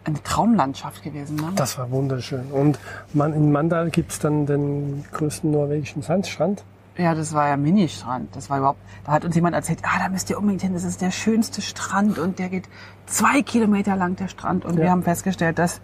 eine 0.08 0.22
Traumlandschaft 0.22 1.02
gewesen. 1.02 1.36
Ne? 1.36 1.52
Das 1.56 1.78
war 1.78 1.90
wunderschön. 1.90 2.50
Und 2.50 2.78
man, 3.14 3.32
in 3.32 3.52
Mandal 3.52 3.90
gibt's 3.90 4.18
dann 4.18 4.46
den 4.46 5.04
größten 5.12 5.50
norwegischen 5.50 6.02
Sandstrand. 6.02 6.64
Ja, 6.96 7.14
das 7.14 7.32
war 7.32 7.48
ja 7.48 7.56
Ministrand. 7.56 8.34
Das 8.34 8.50
war 8.50 8.58
überhaupt, 8.58 8.80
da 9.04 9.12
hat 9.12 9.24
uns 9.24 9.34
jemand 9.36 9.54
erzählt, 9.54 9.78
ah, 9.84 9.98
da 10.02 10.08
müsst 10.08 10.28
ihr 10.30 10.36
unbedingt 10.38 10.62
hin, 10.62 10.72
das 10.74 10.82
ist 10.82 11.00
der 11.00 11.12
schönste 11.12 11.62
Strand 11.62 12.18
und 12.18 12.40
der 12.40 12.48
geht 12.48 12.68
zwei 13.06 13.42
Kilometer 13.42 13.94
lang, 13.94 14.16
der 14.16 14.26
Strand. 14.28 14.64
Und 14.64 14.76
wir 14.76 14.86
Ja. 14.86 14.90
haben 14.90 15.04
festgestellt, 15.04 15.58
dass 15.60 15.80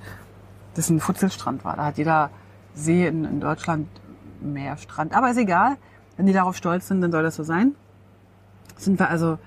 das 0.75 0.91
ein 0.91 0.99
Futzelstrand 0.99 1.65
war. 1.65 1.77
Da 1.77 1.85
hat 1.87 1.99
jeder 1.99 2.31
See 2.75 3.07
in, 3.07 3.25
in 3.25 3.41
Deutschland 3.41 3.87
mehr 4.41 4.77
Strand. 4.77 5.15
Aber 5.15 5.31
ist 5.31 5.37
egal, 5.37 5.77
wenn 6.17 6.27
die 6.27 6.33
darauf 6.33 6.57
stolz 6.57 6.89
sind, 6.89 7.01
dann 7.01 7.13
soll 7.13 7.23
das 7.23 7.37
so 7.37 7.45
sein. 7.45 7.77
Sind 8.77 8.99
wir 8.99 9.09
also 9.09 9.39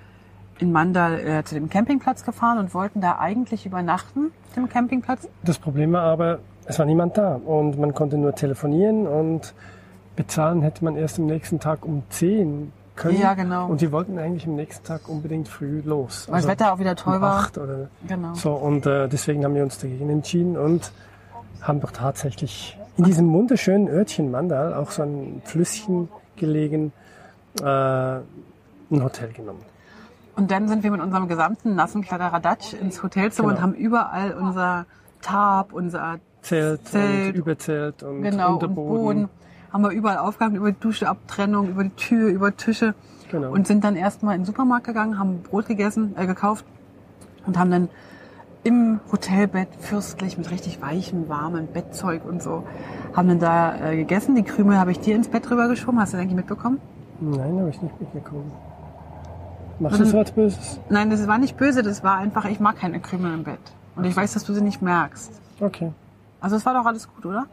in 0.59 0.71
Mandal 0.71 1.19
äh, 1.19 1.43
zu 1.43 1.55
dem 1.55 1.69
Campingplatz 1.69 2.23
gefahren 2.23 2.57
und 2.57 2.73
wollten 2.73 3.01
da 3.01 3.19
eigentlich 3.19 3.65
übernachten, 3.65 4.31
dem 4.55 4.69
Campingplatz. 4.69 5.27
Das 5.43 5.59
Problem 5.59 5.93
war 5.93 6.03
aber, 6.03 6.39
es 6.65 6.79
war 6.79 6.85
niemand 6.85 7.17
da 7.17 7.35
und 7.35 7.77
man 7.79 7.93
konnte 7.93 8.17
nur 8.17 8.33
telefonieren 8.35 9.07
und 9.07 9.53
bezahlen 10.15 10.61
hätte 10.63 10.83
man 10.83 10.95
erst 10.95 11.19
am 11.19 11.27
nächsten 11.27 11.59
Tag 11.59 11.85
um 11.85 12.03
10 12.09 12.71
können. 12.95 13.19
Ja, 13.19 13.35
genau. 13.35 13.67
Und 13.67 13.81
die 13.81 13.91
wollten 13.91 14.17
eigentlich 14.17 14.47
am 14.47 14.55
nächsten 14.55 14.83
Tag 14.85 15.07
unbedingt 15.07 15.47
früh 15.47 15.81
los. 15.85 16.27
Weil 16.27 16.41
das 16.41 16.47
Wetter 16.49 16.73
auch 16.73 16.79
wieder 16.79 16.95
toll 16.95 17.15
um 17.17 17.21
war. 17.21 17.37
8 17.37 17.57
oder 17.59 17.89
Genau. 18.07 18.33
so. 18.33 18.53
Und 18.53 18.85
äh, 18.87 19.07
deswegen 19.07 19.45
haben 19.45 19.53
wir 19.53 19.63
uns 19.63 19.77
dagegen 19.77 20.09
entschieden 20.09 20.57
und 20.57 20.91
haben 21.61 21.79
doch 21.79 21.91
tatsächlich 21.91 22.77
in 22.97 23.03
diesem 23.03 23.31
wunderschönen 23.31 23.87
Örtchen 23.87 24.31
Mandal, 24.31 24.73
auch 24.73 24.89
so 24.89 25.03
ein 25.03 25.41
Flüsschen 25.45 26.09
gelegen, 26.35 26.91
äh, 27.61 27.63
ein 27.63 28.23
Hotel 28.91 29.31
genommen. 29.33 29.61
Und 30.37 30.51
dann 30.51 30.67
sind 30.67 30.83
wir 30.83 30.91
mit 30.91 31.01
unserem 31.01 31.27
gesamten 31.27 31.75
nassen 31.75 32.01
Kladderadatsch 32.03 32.73
ins 32.73 33.01
Hotelzimmer 33.03 33.49
Genau. 33.49 33.57
und 33.57 33.63
haben 33.63 33.73
überall 33.73 34.33
unser 34.33 34.85
Tarp, 35.21 35.73
unser 35.73 36.19
Zelt, 36.43 36.87
Zelt. 36.87 37.29
und 37.33 37.35
Überzelt 37.41 38.03
und 38.03 38.21
genau 38.21 38.57
und. 38.57 38.75
Boden. 38.75 39.29
Haben 39.73 39.83
wir 39.83 39.89
überall 39.91 40.17
aufgehangen, 40.19 40.55
über 40.55 40.71
die 40.71 40.79
Duscheabtrennung, 40.79 41.69
über 41.69 41.83
die 41.83 41.89
Tür, 41.89 42.29
über 42.29 42.55
Tische. 42.55 42.93
Genau. 43.31 43.51
Und 43.51 43.67
sind 43.67 43.83
dann 43.83 43.95
erstmal 43.97 44.35
in 44.35 44.41
den 44.41 44.45
Supermarkt 44.45 44.85
gegangen, 44.85 45.19
haben 45.19 45.41
Brot 45.41 45.65
gegessen, 45.67 46.15
äh, 46.17 46.25
gekauft 46.25 46.63
und 47.45 47.57
haben 47.59 47.71
dann 47.71 47.89
im 48.63 48.99
Hotelbett 49.11 49.69
fürstlich 49.79 50.37
mit 50.37 50.49
richtig 50.51 50.81
weichem, 50.81 51.27
warmem 51.29 51.67
Bettzeug 51.67 52.23
und 52.25 52.41
so, 52.43 52.63
haben 53.13 53.27
dann 53.27 53.39
da 53.39 53.91
äh, 53.91 53.95
gegessen. 53.97 54.35
Die 54.35 54.43
Krümel 54.43 54.77
habe 54.77 54.91
ich 54.91 54.99
dir 54.99 55.15
ins 55.15 55.27
Bett 55.27 55.49
rübergeschoben. 55.49 55.99
Hast 55.99 56.13
du 56.13 56.17
das 56.17 56.23
eigentlich 56.23 56.35
mitbekommen? 56.37 56.79
Nein, 57.19 57.59
habe 57.59 57.69
ich 57.69 57.81
nicht 57.81 57.99
mitbekommen. 57.99 58.51
Machst 59.79 59.99
du 59.99 60.05
so 60.05 60.17
was 60.17 60.31
Böses? 60.31 60.79
Nein, 60.89 61.09
das 61.09 61.27
war 61.27 61.37
nicht 61.37 61.57
böse, 61.57 61.83
das 61.83 62.03
war 62.03 62.17
einfach, 62.17 62.45
ich 62.45 62.59
mag 62.59 62.77
keine 62.77 62.99
Krümel 62.99 63.33
im 63.33 63.43
Bett. 63.43 63.59
Und 63.95 64.05
ich 64.05 64.15
weiß, 64.15 64.33
dass 64.33 64.43
du 64.43 64.53
sie 64.53 64.61
nicht 64.61 64.81
merkst. 64.81 65.31
Okay. 65.59 65.91
Also 66.41 66.55
es 66.55 66.65
war 66.65 66.73
doch 66.73 66.85
alles 66.85 67.07
gut, 67.07 67.25
oder? 67.25 67.45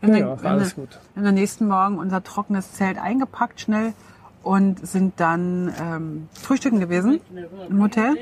Wir 0.00 0.18
Ja, 0.18 0.42
war 0.42 0.52
alles 0.52 0.76
wir- 0.76 0.84
gut. 0.84 0.98
Wir 1.14 1.22
haben 1.22 1.28
am 1.28 1.34
nächsten 1.34 1.66
Morgen 1.68 1.98
unser 1.98 2.22
trockenes 2.22 2.72
Zelt 2.72 2.98
eingepackt, 2.98 3.60
schnell, 3.60 3.94
und 4.42 4.86
sind 4.86 5.14
dann 5.18 5.72
ähm, 5.80 6.28
frühstücken 6.32 6.78
gewesen 6.80 7.20
im 7.68 7.82
Hotel 7.82 8.16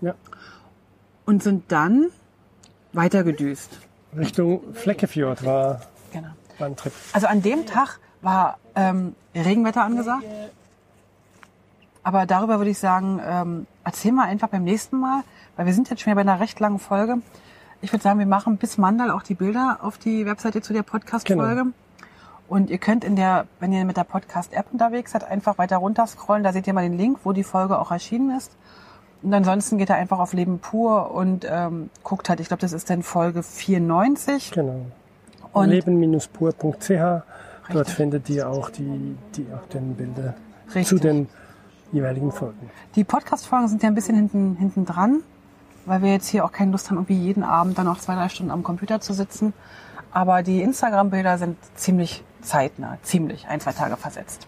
Ja. 0.00 0.14
und 1.24 1.42
sind 1.42 1.64
dann 1.72 2.06
weitergedüst. 2.92 3.78
Richtung 4.16 4.60
Fleckefjord 4.74 5.44
war, 5.44 5.80
Genau. 6.12 6.28
war 6.58 6.66
ein 6.66 6.76
Trip. 6.76 6.92
Also 7.12 7.26
an 7.26 7.42
dem 7.42 7.64
Tag 7.66 7.98
war 8.22 8.58
ähm, 8.74 9.14
Regenwetter 9.34 9.82
angesagt. 9.84 10.24
Aber 12.06 12.24
darüber 12.24 12.58
würde 12.58 12.70
ich 12.70 12.78
sagen, 12.78 13.20
ähm, 13.26 13.66
erzähl 13.82 14.12
mal 14.12 14.26
einfach 14.28 14.46
beim 14.46 14.62
nächsten 14.62 14.96
Mal, 14.96 15.24
weil 15.56 15.66
wir 15.66 15.74
sind 15.74 15.90
jetzt 15.90 16.02
schon 16.02 16.12
wieder 16.12 16.22
bei 16.24 16.30
einer 16.30 16.38
recht 16.38 16.60
langen 16.60 16.78
Folge. 16.78 17.16
Ich 17.80 17.92
würde 17.92 18.04
sagen, 18.04 18.20
wir 18.20 18.26
machen 18.26 18.58
bis 18.58 18.78
Mandal 18.78 19.10
auch 19.10 19.24
die 19.24 19.34
Bilder 19.34 19.78
auf 19.82 19.98
die 19.98 20.24
Webseite 20.24 20.62
zu 20.62 20.72
der 20.72 20.84
Podcast-Folge. 20.84 21.62
Genau. 21.62 21.74
Und 22.46 22.70
ihr 22.70 22.78
könnt 22.78 23.02
in 23.02 23.16
der, 23.16 23.46
wenn 23.58 23.72
ihr 23.72 23.84
mit 23.84 23.96
der 23.96 24.04
Podcast-App 24.04 24.66
unterwegs 24.70 25.10
seid, 25.10 25.24
einfach 25.24 25.58
weiter 25.58 25.78
runter 25.78 26.06
scrollen. 26.06 26.44
Da 26.44 26.52
seht 26.52 26.68
ihr 26.68 26.74
mal 26.74 26.82
den 26.88 26.96
Link, 26.96 27.18
wo 27.24 27.32
die 27.32 27.42
Folge 27.42 27.76
auch 27.76 27.90
erschienen 27.90 28.36
ist. 28.36 28.52
Und 29.24 29.34
ansonsten 29.34 29.76
geht 29.76 29.90
ihr 29.90 29.96
einfach 29.96 30.20
auf 30.20 30.32
Leben 30.32 30.60
pur 30.60 31.10
und 31.10 31.44
ähm, 31.50 31.90
guckt 32.04 32.28
halt, 32.28 32.38
ich 32.38 32.46
glaube, 32.46 32.60
das 32.60 32.72
ist 32.72 32.88
dann 32.88 33.02
Folge 33.02 33.42
94. 33.42 34.52
Genau. 34.52 34.82
Und- 35.52 35.70
Leben-pur.ch. 35.70 37.24
Dort 37.72 37.90
findet 37.90 38.30
ihr 38.30 38.48
auch 38.48 38.70
die, 38.70 39.16
die 39.34 39.48
aktuellen 39.52 39.96
Bilder 39.96 40.34
Richtig. 40.68 40.86
zu 40.86 41.00
den 41.00 41.26
jeweiligen 41.92 42.32
Folgen. 42.32 42.70
Die 42.94 43.04
Podcast-Folgen 43.04 43.68
sind 43.68 43.82
ja 43.82 43.88
ein 43.88 43.94
bisschen 43.94 44.16
hinten, 44.16 44.56
hinten 44.56 44.84
dran, 44.84 45.22
weil 45.84 46.02
wir 46.02 46.12
jetzt 46.12 46.28
hier 46.28 46.44
auch 46.44 46.52
keine 46.52 46.72
Lust 46.72 46.90
haben, 46.90 46.96
irgendwie 46.96 47.18
jeden 47.18 47.42
Abend 47.42 47.78
dann 47.78 47.86
noch 47.86 47.98
zwei, 47.98 48.14
drei 48.14 48.28
Stunden 48.28 48.50
am 48.50 48.62
Computer 48.62 49.00
zu 49.00 49.12
sitzen. 49.12 49.52
Aber 50.12 50.42
die 50.42 50.62
Instagram-Bilder 50.62 51.38
sind 51.38 51.56
ziemlich 51.74 52.24
zeitnah, 52.40 52.98
ziemlich, 53.02 53.46
ein, 53.48 53.60
zwei 53.60 53.72
Tage 53.72 53.96
versetzt. 53.96 54.46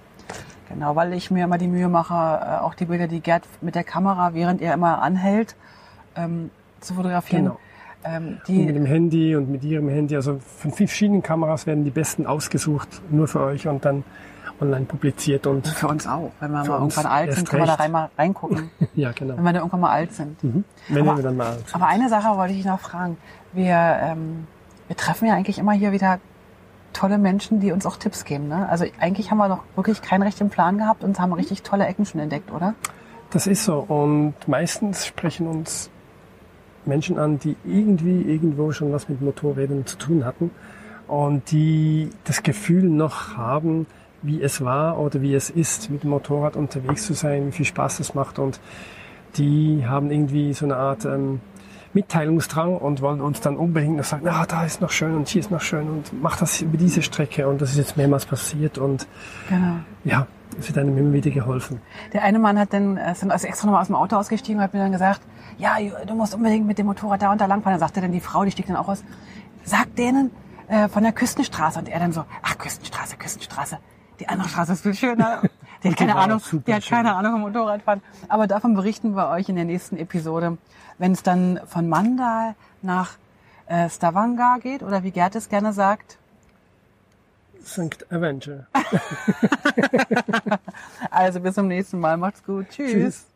Genau, 0.69 0.97
weil 0.97 1.13
ich 1.15 1.31
mir 1.31 1.45
immer 1.45 1.59
die 1.59 1.69
Mühe 1.69 1.89
mache, 1.89 2.15
äh, 2.15 2.59
auch 2.61 2.75
die 2.75 2.85
Bilder, 2.85 3.09
die 3.09 3.21
Gerd 3.21 3.45
mit 3.61 3.75
der 3.75 3.85
Kamera, 3.85 4.35
während 4.35 4.61
er 4.61 4.75
immer 4.75 5.01
anhält, 5.01 5.57
ähm, 6.15 6.51
zu 6.81 6.95
fotografieren. 6.95 7.45
Genau. 7.45 7.59
Ähm, 8.05 8.39
Und 8.47 8.49
mit 8.49 8.49
die, 8.49 8.73
dem 8.73 8.87
Handy 8.87 9.37
und 9.37 9.51
mit 9.51 9.65
ihrem 9.65 9.89
Handy. 9.89 10.15
Also 10.17 10.39
von 10.39 10.73
verschiedenen 10.73 11.23
Kameras 11.23 11.67
werden 11.67 11.85
die 11.85 11.91
besten 11.91 12.27
ausgesucht, 12.27 12.89
nur 13.11 13.27
für 13.29 13.41
euch 13.41 13.67
und 13.67 13.85
dann 13.85 14.05
online 14.61 14.87
publiziert. 14.87 15.47
Und 15.47 15.67
für 15.69 15.89
uns 15.89 16.07
auch. 16.07 16.31
Wenn 16.41 16.51
wir 16.53 16.65
mal 16.65 16.79
irgendwann 16.79 17.07
alt 17.07 17.35
sind, 17.35 17.49
können 17.49 17.63
wir 17.63 17.67
da 17.67 17.75
rein, 17.75 17.93
mal 17.93 18.11
reingucken. 18.17 18.71
ja, 18.95 19.13
genau. 19.13 19.37
wenn 19.37 19.45
wir 19.45 19.53
da 19.53 19.59
irgendwann 19.61 19.81
mal 19.81 19.91
alt 19.91 20.13
sind. 20.13 20.43
Mhm. 20.43 20.65
Wenn 20.89 21.09
Aber- 21.09 21.19
wir 21.19 21.23
dann 21.25 21.37
mal 21.37 21.47
alt 21.49 21.67
sind. 21.67 21.75
Aber 21.75 21.87
eine 21.87 22.09
Sache 22.09 22.37
wollte 22.37 22.55
ich 22.55 22.65
noch 22.65 22.81
fragen. 22.81 23.17
Wir, 23.53 23.75
ähm, 24.03 24.47
wir 24.87 24.97
treffen 24.97 25.27
ja 25.27 25.35
eigentlich 25.35 25.59
immer 25.59 25.73
hier 25.73 25.93
wieder 25.93 26.19
tolle 26.93 27.19
Menschen, 27.19 27.61
die 27.61 27.73
uns 27.73 27.87
auch 27.87 27.97
Tipps 27.97 28.25
geben. 28.25 28.49
Ne? 28.49 28.69
Also 28.69 28.85
eigentlich 29.01 29.31
haben 29.31 29.39
wir 29.39 29.49
doch 29.49 29.63
wirklich 29.77 30.03
keinen 30.03 30.23
richtigen 30.23 30.51
Plan 30.51 30.79
gehabt 30.79 31.05
und 31.05 31.21
haben 31.21 31.33
richtig 31.33 31.63
tolle 31.63 31.87
Ecken 31.87 32.07
schon 32.07 32.21
entdeckt, 32.21 32.51
oder? 32.53 32.75
Das 33.31 33.47
ist 33.47 33.65
so. 33.65 33.79
Und 33.81 34.35
meistens 34.47 35.07
sprechen 35.07 35.47
uns 35.47 35.91
Menschen 36.89 37.19
an, 37.19 37.39
die 37.39 37.57
irgendwie 37.65 38.23
irgendwo 38.23 38.73
schon 38.73 38.93
was 38.93 39.09
mit 39.09 39.21
Motorrädern 39.21 39.87
zu 39.87 39.97
tun 39.97 40.25
hatten 40.25 40.51
und 41.07 41.51
die 41.53 42.11
das 42.25 42.43
Gefühl 42.43 42.85
noch 42.85 43.37
haben, 43.37 43.87
wie 44.23 44.43
es 44.43 44.61
war 44.65 44.99
oder 44.99 45.23
wie 45.23 45.35
es 45.35 45.51
ist, 45.51 45.91
mit 45.91 46.03
dem 46.03 46.11
Motorrad 46.11 46.57
unterwegs 46.57 47.07
zu 47.07 47.15
sein, 47.15 47.49
wie 47.49 47.53
viel 47.53 47.67
Spaß 47.67 48.01
es 48.01 48.15
macht. 48.15 48.39
Und 48.39 48.61
die 49.37 49.85
haben 49.87 50.11
irgendwie 50.11 50.53
so 50.53 50.65
eine 50.65 50.77
Art 50.77 51.05
ähm, 51.05 51.41
Mitteilungsdrang 51.95 52.77
und 52.77 53.01
wollen 53.01 53.21
uns 53.21 53.41
dann 53.41 53.57
unbedingt 53.57 53.97
noch 53.97 54.05
sagen, 54.05 54.29
ah, 54.29 54.45
da 54.47 54.65
ist 54.65 54.81
noch 54.81 54.91
schön 54.91 55.15
und 55.15 55.29
hier 55.29 55.41
ist 55.41 55.51
noch 55.51 55.61
schön 55.61 55.89
und 55.89 56.13
mach 56.21 56.37
das 56.37 56.61
über 56.61 56.77
diese 56.77 57.03
Strecke 57.03 57.49
und 57.49 57.63
das 57.63 57.71
ist 57.71 57.79
jetzt 57.79 57.97
mehrmals 57.97 58.27
passiert 58.27 58.79
und 58.79 59.07
Genau. 59.49 59.77
ja, 60.05 60.27
es 60.59 60.69
wird 60.69 60.79
einem 60.79 60.97
immer 60.97 61.13
wieder 61.13 61.31
geholfen. 61.31 61.81
Der 62.13 62.23
eine 62.23 62.39
Mann 62.39 62.59
hat 62.59 62.73
dann, 62.73 62.97
äh, 62.97 63.13
ist 63.13 63.23
dann 63.23 63.31
also 63.31 63.47
extra 63.47 63.67
nochmal 63.67 63.83
aus 63.83 63.89
dem 63.89 63.97
Auto 63.97 64.17
ausgestiegen 64.17 64.59
und 64.59 64.65
hat 64.65 64.75
mir 64.75 64.81
dann 64.81 64.93
gesagt, 64.93 65.21
ja, 65.59 65.77
du 66.07 66.15
musst 66.15 66.35
unbedingt 66.35 66.67
mit 66.67 66.79
dem 66.79 66.87
Motorrad 66.87 67.23
da 67.23 67.33
und 67.33 67.41
da 67.41 67.47
langfahren. 67.47 67.79
Dann 67.79 67.87
sagte 67.87 68.01
dann 68.01 68.13
die 68.13 68.21
Frau, 68.21 68.45
die 68.45 68.51
stieg 68.51 68.67
dann 68.67 68.77
auch 68.77 68.89
aus, 68.89 69.03
sag 69.65 69.95
denen 69.97 70.31
äh, 70.69 70.89
von 70.89 71.03
der 71.03 71.13
Küstenstraße. 71.13 71.79
Und 71.79 71.89
er 71.89 71.99
dann 71.99 72.13
so, 72.13 72.25
ach, 72.43 72.57
Küstenstraße, 72.59 73.17
Küstenstraße. 73.17 73.79
Die 74.21 74.29
andere 74.29 74.49
Straße 74.49 74.73
ist 74.73 74.83
viel 74.83 74.95
schöner. 74.95 75.43
Die 75.85 75.91
hat 75.91 75.97
keine 75.97 76.17
Ahnung, 76.17 76.41
die 76.67 76.75
hat 76.75 76.85
keine 76.85 77.15
Ahnung 77.15 77.33
vom 77.35 77.41
Motorradfahren. 77.43 78.03
Aber 78.29 78.49
davon 78.49 78.75
berichten 78.75 79.15
wir 79.15 79.29
euch 79.29 79.49
in 79.49 79.55
der 79.55 79.65
nächsten 79.65 79.97
Episode, 79.97 80.59
wenn 80.99 81.13
es 81.13 81.23
dann 81.23 81.61
von 81.67 81.89
Mandal 81.89 82.57
nach 82.83 83.13
äh, 83.67 83.89
Stavanger 83.89 84.59
geht 84.61 84.83
oder 84.83 85.05
wie 85.05 85.13
Gerd 85.13 85.37
es 85.37 85.49
gerne 85.49 85.73
sagt. 85.73 86.19
St. 87.65 88.07
Avenger. 88.11 88.67
Also 91.11 91.41
bis 91.41 91.55
zum 91.55 91.69
nächsten 91.69 91.99
Mal. 91.99 92.17
Macht's 92.17 92.43
gut. 92.45 92.67
Tschüss. 92.71 93.27